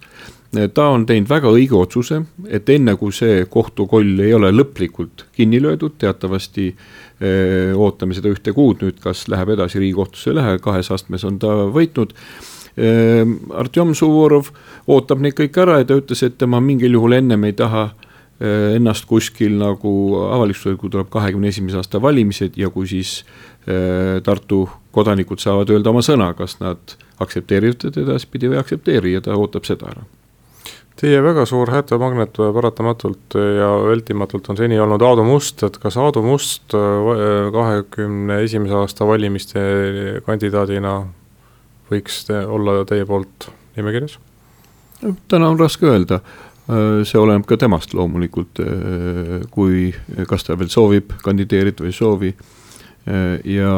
ta 0.73 0.87
on 0.93 1.05
teinud 1.09 1.29
väga 1.29 1.51
õige 1.53 1.75
otsuse, 1.77 2.19
et 2.47 2.69
enne 2.69 2.95
kui 2.99 3.13
see 3.15 3.45
kohtukoll 3.49 4.19
ei 4.21 4.33
ole 4.37 4.51
lõplikult 4.53 5.25
kinni 5.33 5.61
löödud, 5.61 5.97
teatavasti 6.01 6.69
ootame 7.77 8.15
seda 8.17 8.31
ühte 8.33 8.53
kuud 8.55 8.81
nüüd, 8.83 8.99
kas 9.03 9.27
läheb 9.31 9.53
edasi 9.55 9.81
Riigikohtusse 9.81 10.31
ei 10.31 10.37
lähe, 10.39 10.57
kahes 10.63 10.91
astmes 10.91 11.23
on 11.27 11.39
ta 11.39 11.53
võitnud. 11.73 12.15
Artjom 13.53 13.93
Suvorov 13.95 14.49
ootab 14.89 15.21
neid 15.21 15.37
kõik 15.37 15.59
ära 15.61 15.77
ja 15.81 15.87
ta 15.87 15.99
ütles, 15.99 16.23
et 16.25 16.39
tema 16.41 16.59
mingil 16.63 16.97
juhul 16.97 17.19
ennem 17.19 17.45
ei 17.47 17.55
taha 17.57 17.91
ennast 18.43 19.05
kuskil 19.07 19.55
nagu 19.59 19.91
avalikustada, 20.25 20.75
kui 20.81 20.91
tuleb 20.91 21.11
kahekümne 21.13 21.51
esimese 21.53 21.79
aasta 21.79 22.01
valimised 22.01 22.57
ja 22.59 22.71
kui 22.73 22.89
siis 22.89 23.21
Tartu 24.23 24.65
kodanikud 24.91 25.39
saavad 25.39 25.69
öelda 25.71 25.93
oma 25.93 26.01
sõna, 26.03 26.33
kas 26.35 26.57
nad 26.59 26.97
aktsepteerivad 27.23 27.79
teda 27.85 28.03
edaspidi 28.03 28.49
või 28.49 28.59
ei 28.59 28.65
aktsepteeri 28.65 29.15
ja 29.15 29.23
ta 29.23 29.37
ootab 29.39 29.69
seda 29.69 29.93
ära 29.93 30.03
Teie 30.99 31.21
väga 31.25 31.45
suur 31.49 31.71
hättemagnet 31.73 32.37
paratamatult 32.37 33.33
ja 33.33 33.69
vältimatult 33.87 34.49
on 34.53 34.59
seni 34.59 34.77
olnud 34.79 35.01
Aadu 35.01 35.25
Must, 35.25 35.63
et 35.65 35.79
kas 35.81 35.97
Aadu 35.97 36.21
Must 36.21 36.75
äh, 36.77 37.49
kahekümne 37.55 38.37
esimese 38.45 38.77
aasta 38.77 39.07
valimiste 39.09 39.63
kandidaadina 40.27 40.99
võiks 41.89 42.23
te 42.29 42.43
olla 42.45 42.83
teie 42.89 43.07
poolt 43.09 43.49
nimekirjas? 43.77 44.19
täna 45.27 45.49
on 45.49 45.57
raske 45.59 45.89
öelda, 45.89 46.21
äh, 46.69 47.01
see 47.09 47.19
oleneb 47.19 47.47
ka 47.49 47.57
temast 47.59 47.97
loomulikult, 47.97 48.61
äh, 48.61 49.39
kui, 49.51 49.89
kas 50.29 50.45
ta 50.45 50.59
veel 50.59 50.69
soovib 50.71 51.17
kandideerida 51.25 51.83
või 51.83 51.89
ei 51.89 51.97
soovi 51.97 52.35
ja, 53.43 53.71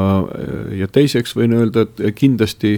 ja 0.78 0.88
teiseks 0.92 1.34
võin 1.38 1.56
öelda, 1.58 1.88
et 1.88 2.16
kindlasti 2.18 2.76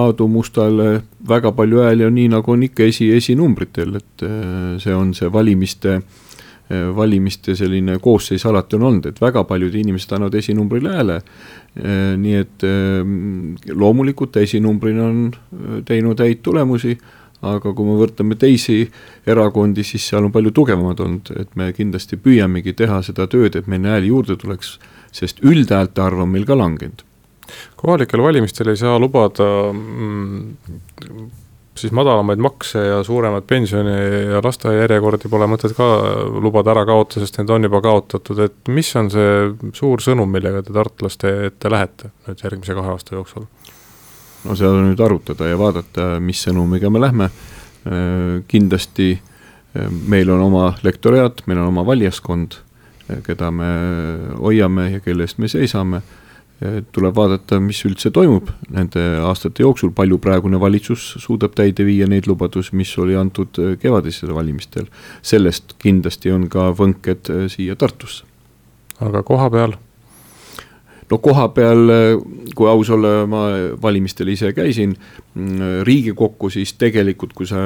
Aadu 0.00 0.28
Mustale 0.32 1.02
väga 1.28 1.52
palju 1.52 1.84
hääli 1.84 2.06
on 2.06 2.16
nii, 2.16 2.30
nagu 2.32 2.54
on 2.54 2.64
ikka 2.64 2.86
esi, 2.88 3.10
esinumbritel, 3.16 3.98
et 4.00 4.24
äh, 4.24 4.78
see 4.80 4.96
on 4.96 5.12
see 5.16 5.28
valimiste, 5.32 5.98
äh, 6.00 6.88
valimiste 6.96 7.56
selline 7.58 7.98
koosseis 8.00 8.46
alati 8.48 8.78
on 8.78 8.88
olnud, 8.88 9.10
et 9.10 9.20
väga 9.20 9.44
paljud 9.44 9.76
inimesed 9.76 10.16
annavad 10.16 10.40
esinumbrile 10.40 10.96
hääle. 10.96 11.20
Äh, 11.76 12.12
nii 12.18 12.36
et 12.40 12.68
loomulikult 13.76 14.40
esinumbrina 14.40 15.08
on 15.10 15.82
teinud 15.86 16.20
häid 16.20 16.40
tulemusi 16.42 16.96
aga 17.40 17.72
kui 17.72 17.86
me 17.88 17.94
võtame 17.96 18.36
teisi 18.36 18.82
erakondi, 19.28 19.84
siis 19.86 20.04
seal 20.10 20.26
on 20.26 20.32
palju 20.32 20.52
tugevamad 20.52 20.98
olnud, 21.00 21.30
et 21.40 21.54
me 21.56 21.70
kindlasti 21.72 22.18
püüamegi 22.20 22.74
teha 22.76 23.00
seda 23.06 23.24
tööd, 23.32 23.56
et 23.56 23.70
meil 23.70 23.86
hääli 23.88 24.10
juurde 24.12 24.36
tuleks 24.40 24.74
sest 25.12 25.42
üldhäälte 25.46 26.02
arv 26.02 26.24
on 26.24 26.32
meil 26.32 26.46
ka 26.48 26.58
langenud. 26.58 27.04
kohalikel 27.76 28.22
valimistel 28.22 28.70
ei 28.70 28.78
saa 28.78 28.98
lubada 28.98 29.46
mm, 29.72 31.30
siis 31.80 31.92
madalamaid 31.96 32.38
makse 32.42 32.78
ja 32.78 33.02
suuremat 33.04 33.46
pensioni 33.46 33.94
ja 34.32 34.40
lasteaiajärjekordi 34.44 35.30
pole 35.32 35.48
mõtet 35.50 35.74
ka 35.76 35.86
lubada 36.42 36.74
ära 36.74 36.84
kaotada, 36.88 37.24
sest 37.24 37.40
need 37.40 37.52
on 37.54 37.66
juba 37.68 37.80
kaotatud, 37.84 38.42
et 38.44 38.70
mis 38.74 38.90
on 38.98 39.10
see 39.12 39.32
suur 39.76 40.02
sõnum, 40.04 40.30
millega 40.30 40.62
te 40.66 40.74
tartlaste 40.76 41.32
ette 41.50 41.72
lähete 41.72 42.12
nüüd 42.26 42.44
järgmise 42.44 42.76
kahe 42.78 42.94
aasta 42.94 43.16
jooksul? 43.16 43.46
no 44.44 44.56
seda 44.56 44.80
nüüd 44.80 45.00
arutada 45.04 45.50
ja 45.50 45.58
vaadata, 45.60 46.14
mis 46.24 46.40
sõnumiga 46.46 46.88
me 46.92 47.02
lähme. 47.02 47.28
Äh, 47.84 48.40
kindlasti 48.48 49.12
äh, 49.16 49.88
meil 50.08 50.30
on 50.32 50.42
oma 50.48 50.70
lektoriaat, 50.84 51.44
meil 51.46 51.60
on 51.60 51.72
oma 51.72 51.84
valijaskond 51.86 52.60
keda 53.26 53.50
me 53.50 53.70
hoiame 54.38 54.90
ja 54.96 55.00
kelle 55.04 55.26
eest 55.26 55.38
me 55.38 55.48
seisame. 55.48 56.02
tuleb 56.92 57.14
vaadata, 57.16 57.56
mis 57.64 57.78
üldse 57.88 58.10
toimub 58.12 58.50
nende 58.68 59.00
aastate 59.24 59.62
jooksul, 59.62 59.94
palju 59.96 60.18
praegune 60.20 60.58
valitsus 60.60 61.14
suudab 61.22 61.54
täide 61.56 61.86
viia 61.88 62.04
neid 62.04 62.28
lubadusi, 62.28 62.74
mis 62.76 62.92
oli 63.00 63.16
antud 63.16 63.56
kevadistel 63.80 64.34
valimistel. 64.36 64.90
sellest 65.22 65.78
kindlasti 65.80 66.32
on 66.32 66.48
ka 66.48 66.70
võnked 66.76 67.32
siia 67.48 67.76
Tartusse. 67.76 68.24
aga 69.00 69.22
koha 69.22 69.50
peal? 69.50 69.78
No 71.10 71.18
koha 71.18 71.48
peal, 71.54 71.90
kui 72.56 72.68
aus 72.70 72.90
olla, 72.94 73.24
ma 73.30 73.42
valimistel 73.82 74.30
ise 74.30 74.52
käisin 74.54 74.92
mm, 74.94 75.82
Riigikokku, 75.86 76.50
siis 76.54 76.74
tegelikult, 76.78 77.34
kui 77.36 77.48
sa 77.50 77.60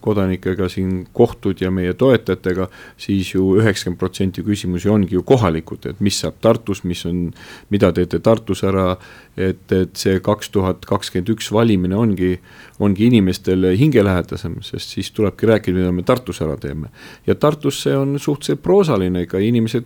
kodanikega 0.00 0.68
siin 0.72 1.02
kohtud 1.16 1.60
ja 1.60 1.70
meie 1.74 1.92
toetajatega, 1.98 2.70
siis 3.00 3.34
ju 3.34 3.56
üheksakümmend 3.60 4.00
protsenti 4.00 4.44
küsimusi 4.46 4.88
ongi 4.92 5.18
ju 5.18 5.24
kohalikud, 5.28 5.90
et 5.92 6.00
mis 6.04 6.22
saab 6.22 6.40
Tartus, 6.40 6.82
mis 6.88 7.04
on, 7.08 7.26
mida 7.72 7.92
teete 7.96 8.22
Tartus 8.24 8.64
ära, 8.68 8.94
et, 9.36 9.66
et 9.76 9.94
see 10.00 10.20
kaks 10.24 10.52
tuhat 10.54 10.88
kakskümmend 10.88 11.34
üks 11.36 11.52
valimine 11.52 11.98
ongi, 12.00 12.32
ongi 12.80 13.10
inimestele 13.10 13.74
hingelähedasem, 13.80 14.60
sest 14.64 14.96
siis 14.96 15.12
tulebki 15.16 15.52
rääkida, 15.52 15.82
mida 15.82 15.92
me 15.94 16.06
Tartus 16.06 16.40
ära 16.40 16.56
teeme. 16.60 16.88
ja 17.26 17.36
Tartus 17.36 17.84
see 17.84 17.96
on 17.96 18.16
suhteliselt 18.18 18.62
proosaline, 18.64 19.26
ika 19.28 19.38
inimesed 19.38 19.84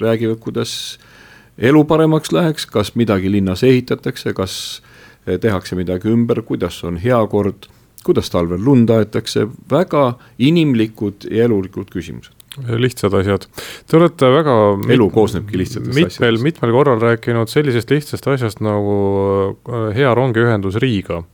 räägivad, 0.00 0.40
kuidas 0.42 0.98
elu 1.58 1.84
paremaks 1.84 2.32
läheks, 2.32 2.66
kas 2.66 2.94
midagi 2.98 3.32
linnas 3.32 3.62
ehitatakse, 3.66 4.34
kas 4.36 4.82
tehakse 5.24 5.76
midagi 5.76 6.10
ümber, 6.12 6.42
kuidas 6.42 6.82
on 6.84 6.98
hea 7.00 7.20
kord, 7.32 7.68
kuidas 8.04 8.30
talvel 8.32 8.60
lund 8.64 8.90
aetakse, 8.92 9.46
väga 9.70 10.14
inimlikud 10.38 11.28
ja 11.30 11.48
elulikud 11.48 11.92
küsimused 11.92 12.34
lihtsad 12.62 13.14
asjad. 13.18 13.46
Te 13.90 13.96
olete 13.98 14.28
väga 14.30 14.54
elu 14.94 15.08
koosnebki 15.10 15.58
lihtsatest 15.58 15.94
mitmel, 15.94 16.12
asjadest. 16.12 16.44
mitmel 16.44 16.72
korral 16.74 17.00
rääkinud 17.02 17.50
sellisest 17.50 17.90
lihtsast 17.90 18.28
asjast 18.30 18.62
nagu 18.64 18.98
äh, 19.66 19.88
hea 19.96 20.12
rongiühendus 20.14 20.78
Riiga 20.82 21.24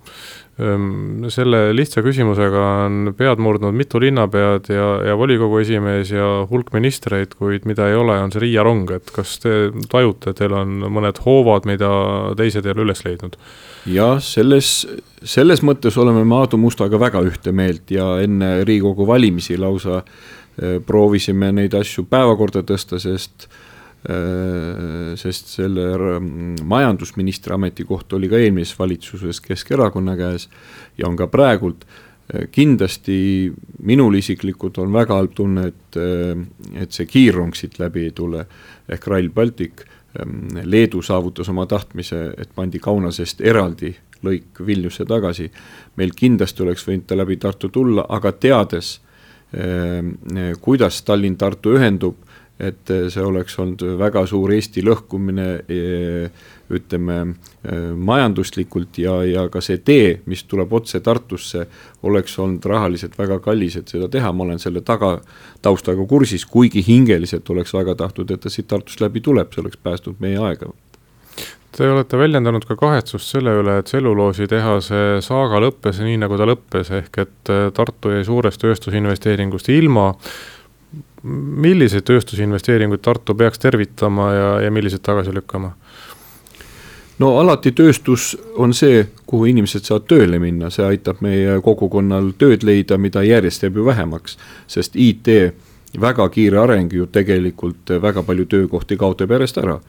selle 1.32 1.60
lihtsa 1.72 2.02
küsimusega 2.04 2.64
on 2.86 3.12
pead 3.16 3.40
murdnud 3.40 3.76
mitu 3.76 4.00
linnapead 4.02 4.68
ja, 4.72 4.88
ja 5.08 5.14
volikogu 5.16 5.60
esimees 5.62 6.10
ja 6.12 6.26
hulk 6.50 6.72
ministreid, 6.76 7.32
kuid 7.38 7.64
mida 7.68 7.88
ei 7.88 7.96
ole, 7.96 8.18
on 8.20 8.32
see 8.34 8.42
Riia 8.44 8.64
rong, 8.66 8.90
et 8.92 9.12
kas 9.14 9.38
te 9.40 9.54
tajute, 9.92 10.34
teil 10.36 10.56
on 10.58 10.84
mõned 10.92 11.22
hoovad, 11.24 11.68
mida 11.70 11.90
teised 12.38 12.66
ei 12.66 12.74
ole 12.74 12.88
üles 12.88 13.04
leidnud? 13.06 13.38
jah, 13.88 14.18
selles, 14.20 14.74
selles 15.24 15.64
mõttes 15.64 15.96
oleme 16.00 16.26
me 16.28 16.42
Aadu 16.42 16.60
Mustaga 16.60 17.00
väga 17.00 17.24
ühte 17.24 17.54
meelt 17.56 17.90
ja 17.94 18.18
enne 18.20 18.60
Riigikogu 18.68 19.08
valimisi 19.08 19.56
lausa 19.60 20.02
eh, 20.02 20.76
proovisime 20.84 21.54
neid 21.56 21.74
asju 21.78 22.04
päevakorda 22.10 22.66
tõsta, 22.68 23.00
sest 23.00 23.48
Äh, 23.48 23.69
sest 24.00 25.50
selle 25.52 25.82
majandusministri 26.64 27.52
ametikoht 27.52 28.12
oli 28.16 28.30
ka 28.32 28.38
eelmises 28.40 28.78
valitsuses 28.78 29.42
Keskerakonna 29.44 30.14
käes 30.16 30.48
ja 30.98 31.08
on 31.08 31.18
ka 31.20 31.26
praegult. 31.28 31.84
Äh, 32.34 32.46
kindlasti 32.52 33.52
minul 33.82 34.14
isiklikult 34.14 34.78
on 34.78 34.92
väga 34.92 35.16
halb 35.18 35.34
tunne, 35.34 35.66
et, 35.68 35.96
äh, 35.96 36.82
et 36.82 36.92
see 36.92 37.06
kiirrong 37.06 37.56
siit 37.56 37.78
läbi 37.80 38.06
ei 38.08 38.14
tule 38.16 38.46
ehk 38.88 39.06
Rail 39.06 39.30
Baltic. 39.30 39.84
Ähm, 40.20 40.48
Leedu 40.64 41.02
saavutas 41.02 41.48
oma 41.48 41.66
tahtmise, 41.66 42.32
et 42.38 42.50
pandi 42.54 42.78
Kaunasest 42.78 43.40
eraldi 43.40 43.94
lõik 44.24 44.64
Vilniusse 44.66 45.04
tagasi. 45.04 45.50
meil 45.96 46.10
kindlasti 46.16 46.62
oleks 46.62 46.86
võinud 46.86 47.06
ta 47.06 47.16
läbi 47.16 47.36
Tartu 47.36 47.68
tulla, 47.68 48.04
aga 48.08 48.32
teades, 48.32 49.00
kuidas 50.60 51.02
Tallinn-Tartu 51.02 51.72
ühendub 51.74 52.16
et 52.60 52.90
eh, 52.92 53.06
see 53.12 53.24
oleks 53.24 53.56
olnud 53.60 53.82
väga 54.00 54.24
suur 54.28 54.52
Eesti 54.52 54.82
lõhkumine 54.84 55.46
eh, 55.64 56.48
ütleme 56.70 57.16
eh, 57.24 57.88
majanduslikult 57.96 59.00
ja, 59.02 59.16
ja 59.26 59.46
ka 59.52 59.62
see 59.64 59.80
tee, 59.84 60.18
mis 60.30 60.44
tuleb 60.50 60.72
otse 60.76 61.00
Tartusse, 61.04 61.66
oleks 62.06 62.36
olnud 62.42 62.66
rahaliselt 62.68 63.16
väga 63.18 63.40
kallis, 63.44 63.78
et 63.80 63.90
seda 63.92 64.10
teha, 64.12 64.32
ma 64.32 64.46
olen 64.46 64.60
selle 64.62 64.84
taga, 64.86 65.16
taustaga 65.64 66.04
kursis, 66.10 66.44
kuigi 66.46 66.84
hingeliselt 66.86 67.48
oleks 67.50 67.74
väga 67.76 67.96
tahtnud, 68.04 68.30
et 68.30 68.44
ta 68.44 68.52
siit 68.52 68.68
Tartust 68.70 69.02
läbi 69.02 69.24
tuleb, 69.24 69.52
see 69.54 69.64
oleks 69.64 69.80
päästnud 69.80 70.20
meie 70.22 70.38
aega. 70.40 70.72
Te 71.70 71.86
olete 71.86 72.18
väljendanud 72.18 72.64
ka 72.66 72.74
kahetsust 72.76 73.30
selle 73.30 73.52
üle, 73.60 73.76
et 73.78 73.86
tselluloositehase 73.86 75.20
saaga 75.22 75.60
lõppes 75.62 76.00
nii, 76.02 76.16
nagu 76.18 76.36
ta 76.36 76.48
lõppes, 76.50 76.90
ehk 76.98 77.20
et 77.22 77.52
Tartu 77.76 78.10
jäi 78.10 78.24
suurest 78.26 78.60
tööstusinvesteeringust 78.60 79.70
ilma 79.70 80.10
milliseid 81.22 82.06
tööstusinvesteeringuid 82.08 83.02
Tartu 83.04 83.34
peaks 83.34 83.60
tervitama 83.60 84.32
ja, 84.32 84.50
ja 84.64 84.70
milliseid 84.70 85.02
tagasi 85.04 85.34
lükkama? 85.34 85.74
no 87.20 87.34
alati 87.38 87.72
tööstus 87.76 88.32
on 88.56 88.72
see, 88.74 89.02
kuhu 89.28 89.50
inimesed 89.50 89.84
saavad 89.84 90.06
tööle 90.08 90.38
minna, 90.40 90.70
see 90.72 90.86
aitab 90.86 91.20
meie 91.24 91.58
kogukonnal 91.64 92.32
tööd 92.40 92.64
leida, 92.64 92.96
mida 92.98 93.22
järjest 93.26 93.66
jääb 93.66 93.76
ju 93.76 93.84
vähemaks, 93.90 94.38
sest 94.70 94.96
IT 94.96 95.28
väga 95.98 96.28
kiire 96.30 96.60
areng 96.60 96.92
ju 96.92 97.06
tegelikult 97.10 97.90
väga 98.02 98.22
palju 98.22 98.46
töökohti 98.46 98.96
kaotab 98.96 99.30
järjest 99.30 99.58
ära. 99.58 99.80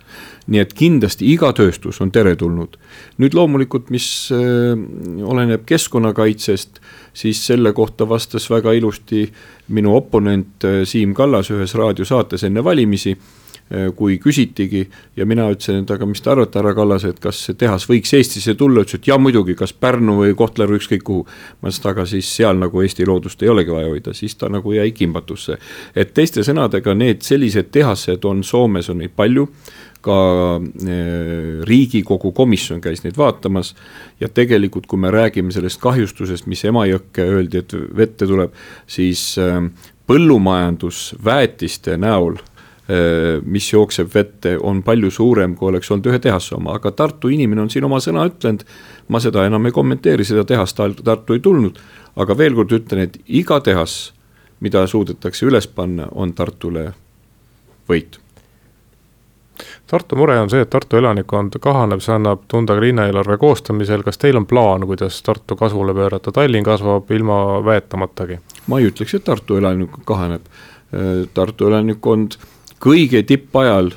nii 0.47 0.59
et 0.59 0.73
kindlasti 0.73 1.27
iga 1.33 1.51
tööstus 1.53 2.01
on 2.01 2.11
teretulnud. 2.11 2.77
nüüd 3.17 3.33
loomulikult, 3.33 3.89
mis 3.89 4.31
äh, 4.31 4.77
oleneb 5.23 5.65
keskkonnakaitsest 5.65 6.81
siis 7.13 7.45
selle 7.45 7.73
kohta 7.73 8.09
vastas 8.09 8.49
väga 8.49 8.73
ilusti 8.73 9.29
minu 9.67 9.95
oponent 9.95 10.65
äh, 10.65 10.83
Siim 10.85 11.13
Kallas 11.13 11.51
ühes 11.51 11.75
raadiosaates 11.75 12.43
enne 12.43 12.63
valimisi 12.63 13.17
kui 13.95 14.17
küsitigi 14.19 14.81
ja 15.15 15.25
mina 15.25 15.45
ütlesin, 15.53 15.83
et 15.83 15.91
aga 15.93 16.05
mis 16.09 16.19
te 16.21 16.31
arvate, 16.33 16.59
härra 16.59 16.73
Kallas, 16.75 17.05
et 17.07 17.19
kas 17.23 17.39
see 17.47 17.55
tehas 17.59 17.85
võiks 17.87 18.11
Eestisse 18.17 18.55
tulla, 18.59 18.83
ütles, 18.83 18.99
et 18.99 19.07
jaa 19.07 19.17
muidugi, 19.21 19.55
kas 19.55 19.71
Pärnu 19.73 20.17
või 20.17 20.35
Kohtla-Järve, 20.37 20.79
ükskõik 20.81 21.05
kuhu. 21.07 21.25
ma 21.61 21.69
ütlesin, 21.69 21.85
et 21.85 21.91
aga 21.93 22.05
siis 22.09 22.31
seal 22.35 22.59
nagu 22.59 22.81
Eesti 22.81 23.07
loodust 23.07 23.43
ei 23.43 23.53
olegi 23.53 23.71
vaja 23.71 23.87
hoida, 23.87 24.13
siis 24.17 24.35
ta 24.35 24.49
nagu 24.49 24.73
jäi 24.73 24.91
kimbatusse. 24.91 25.57
et 25.95 26.13
teiste 26.13 26.43
sõnadega 26.43 26.95
need 26.97 27.21
sellised 27.23 27.71
tehased 27.71 28.25
on 28.25 28.43
Soomes 28.43 28.89
on 28.89 28.97
neid 28.97 29.15
palju 29.15 29.47
ka 30.01 30.17
eh, 30.59 31.61
riigikogu 31.67 32.33
komisjon 32.35 32.81
käis 32.81 33.03
neid 33.05 33.17
vaatamas 33.17 33.75
ja 34.19 34.29
tegelikult, 34.29 34.87
kui 34.89 34.99
me 34.99 35.11
räägime 35.13 35.53
sellest 35.53 35.81
kahjustusest, 35.81 36.47
mis 36.49 36.65
Emajõkke 36.65 37.25
öeldi, 37.25 37.61
et 37.61 37.75
vette 37.97 38.27
tuleb, 38.27 38.55
siis 38.89 39.23
eh, 39.41 39.59
põllumajandus 40.09 41.11
väetiste 41.23 41.97
näol 42.01 42.39
eh, 42.39 42.50
mis 43.45 43.67
jookseb 43.73 44.09
vette, 44.13 44.55
on 44.57 44.81
palju 44.83 45.11
suurem, 45.11 45.53
kui 45.55 45.69
oleks 45.69 45.91
olnud 45.91 46.07
ühe 46.11 46.19
tehase 46.19 46.55
oma, 46.57 46.75
aga 46.79 46.91
Tartu 46.91 47.29
inimene 47.31 47.61
on 47.63 47.69
siin 47.69 47.85
oma 47.87 47.99
sõna 48.03 48.25
ütlenud. 48.27 48.65
ma 49.07 49.19
seda 49.19 49.45
enam 49.45 49.65
ei 49.65 49.75
kommenteeri, 49.75 50.25
seda 50.25 50.43
tehast 50.47 50.79
Tartu 51.03 51.33
ei 51.33 51.39
tulnud, 51.39 51.79
aga 52.15 52.37
veel 52.37 52.55
kord 52.55 52.71
ütlen, 52.71 53.05
et 53.05 53.19
iga 53.27 53.59
tehas, 53.59 54.13
mida 54.59 54.87
suudetakse 54.87 55.45
üles 55.45 55.67
panna, 55.67 56.07
on 56.11 56.33
Tartule 56.33 56.91
võit. 57.89 58.19
Tartu 59.87 60.15
mure 60.15 60.39
on 60.39 60.49
see, 60.49 60.61
et 60.63 60.69
Tartu 60.71 60.97
elanikkond 60.97 61.57
kahaneb, 61.61 62.01
see 62.01 62.13
annab 62.15 62.45
tunda 62.51 62.77
ka 62.77 62.81
linnaeelarve 62.81 63.37
koostamisel, 63.41 64.05
kas 64.07 64.17
teil 64.21 64.39
on 64.39 64.47
plaan, 64.47 64.85
kuidas 64.87 65.19
Tartu 65.25 65.57
kasvule 65.59 65.93
pöörata, 65.93 66.31
Tallinn 66.31 66.65
kasvab 66.65 67.11
ilma 67.11 67.59
väetamatagi? 67.65 68.39
ma 68.67 68.79
ei 68.79 68.87
ütleks, 68.89 69.17
et 69.17 69.27
Tartu 69.27 69.59
elanikkond 69.59 70.07
kahaneb, 70.07 70.47
Tartu 71.33 71.67
elanikkond 71.67 72.39
kõige 72.81 73.21
tippajal, 73.27 73.91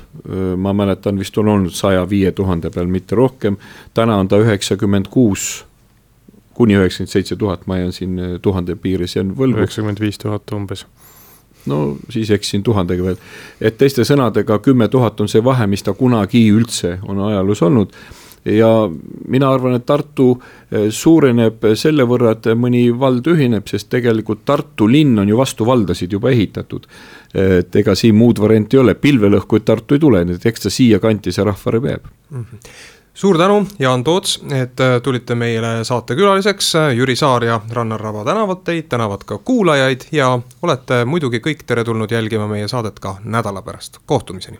ma 0.57 0.73
mäletan, 0.77 1.19
vist 1.19 1.37
on 1.41 1.47
olnud 1.49 1.73
saja 1.73 2.03
viie 2.09 2.31
tuhande 2.31 2.69
peal, 2.69 2.89
mitte 2.91 3.17
rohkem, 3.17 3.57
täna 3.93 4.19
on 4.21 4.29
ta 4.29 4.37
üheksakümmend 4.41 5.09
kuus 5.13 5.65
kuni 6.55 6.77
üheksakümmend 6.77 7.11
seitse 7.11 7.35
tuhat, 7.35 7.65
ma 7.67 7.77
jään 7.77 7.93
siin 7.93 8.19
tuhande 8.41 8.75
piires, 8.75 9.15
jään 9.15 9.33
võlgu. 9.37 9.59
üheksakümmend 9.63 9.99
viis 9.99 10.21
tuhat 10.21 10.51
umbes 10.55 10.85
no 11.65 11.97
siis 12.09 12.29
eksin 12.31 12.63
tuhandega 12.63 13.03
veel. 13.03 13.17
et 13.61 13.77
teiste 13.77 14.05
sõnadega 14.05 14.59
kümme 14.63 14.87
tuhat 14.87 15.21
on 15.21 15.29
see 15.31 15.43
vahe, 15.43 15.67
mis 15.67 15.83
ta 15.83 15.93
kunagi 15.93 16.45
üldse 16.53 16.99
on 17.07 17.19
ajaloos 17.29 17.61
olnud 17.65 17.95
ja 18.45 18.89
mina 19.27 19.49
arvan, 19.53 19.75
et 19.77 19.85
Tartu 19.85 20.29
eh, 20.35 20.89
suureneb 20.89 21.65
selle 21.75 22.05
võrra, 22.07 22.35
et 22.35 22.51
mõni 22.57 22.87
vald 22.99 23.27
ühineb, 23.31 23.67
sest 23.69 23.89
tegelikult 23.93 24.45
Tartu 24.45 24.89
linn 24.89 25.19
on 25.19 25.29
ju 25.29 25.37
vastu 25.37 25.65
valdasid 25.65 26.11
juba 26.13 26.33
ehitatud. 26.33 26.87
et 27.35 27.75
ega 27.75 27.95
siin 27.95 28.15
muud 28.15 28.39
varianti 28.39 28.77
ei 28.77 28.79
ole, 28.79 28.93
pilvelõhkuid 28.95 29.65
Tartu 29.67 29.95
ei 29.95 29.99
tule, 29.99 30.21
nii 30.25 30.37
et 30.37 30.45
eks 30.45 30.61
ta 30.61 30.69
siia 30.71 31.01
kanti 31.03 31.33
see 31.35 31.43
rahvaarv 31.43 31.89
jääb 31.89 32.05
mm. 32.29 32.43
-hmm 32.43 32.93
suur 33.15 33.37
tänu, 33.37 33.67
Jaan 33.79 34.03
Toots, 34.03 34.43
et 34.51 34.79
äh, 34.79 35.01
tulite 35.01 35.35
meile 35.35 35.83
saatekülaliseks, 35.83 36.73
Jüri 36.95 37.15
Saar 37.15 37.43
ja 37.43 37.61
Rannar 37.71 38.01
Raba 38.01 38.25
tänavad 38.25 38.63
teid, 38.63 38.89
tänavad 38.91 39.23
ka 39.25 39.37
kuulajaid 39.37 40.07
ja 40.11 40.39
olete 40.61 41.05
muidugi 41.05 41.39
kõik 41.39 41.63
teretulnud 41.67 42.11
jälgima 42.11 42.47
meie 42.47 42.67
saadet 42.67 42.99
ka 42.99 43.15
nädala 43.23 43.61
pärast, 43.61 44.01
kohtumiseni. 44.05 44.59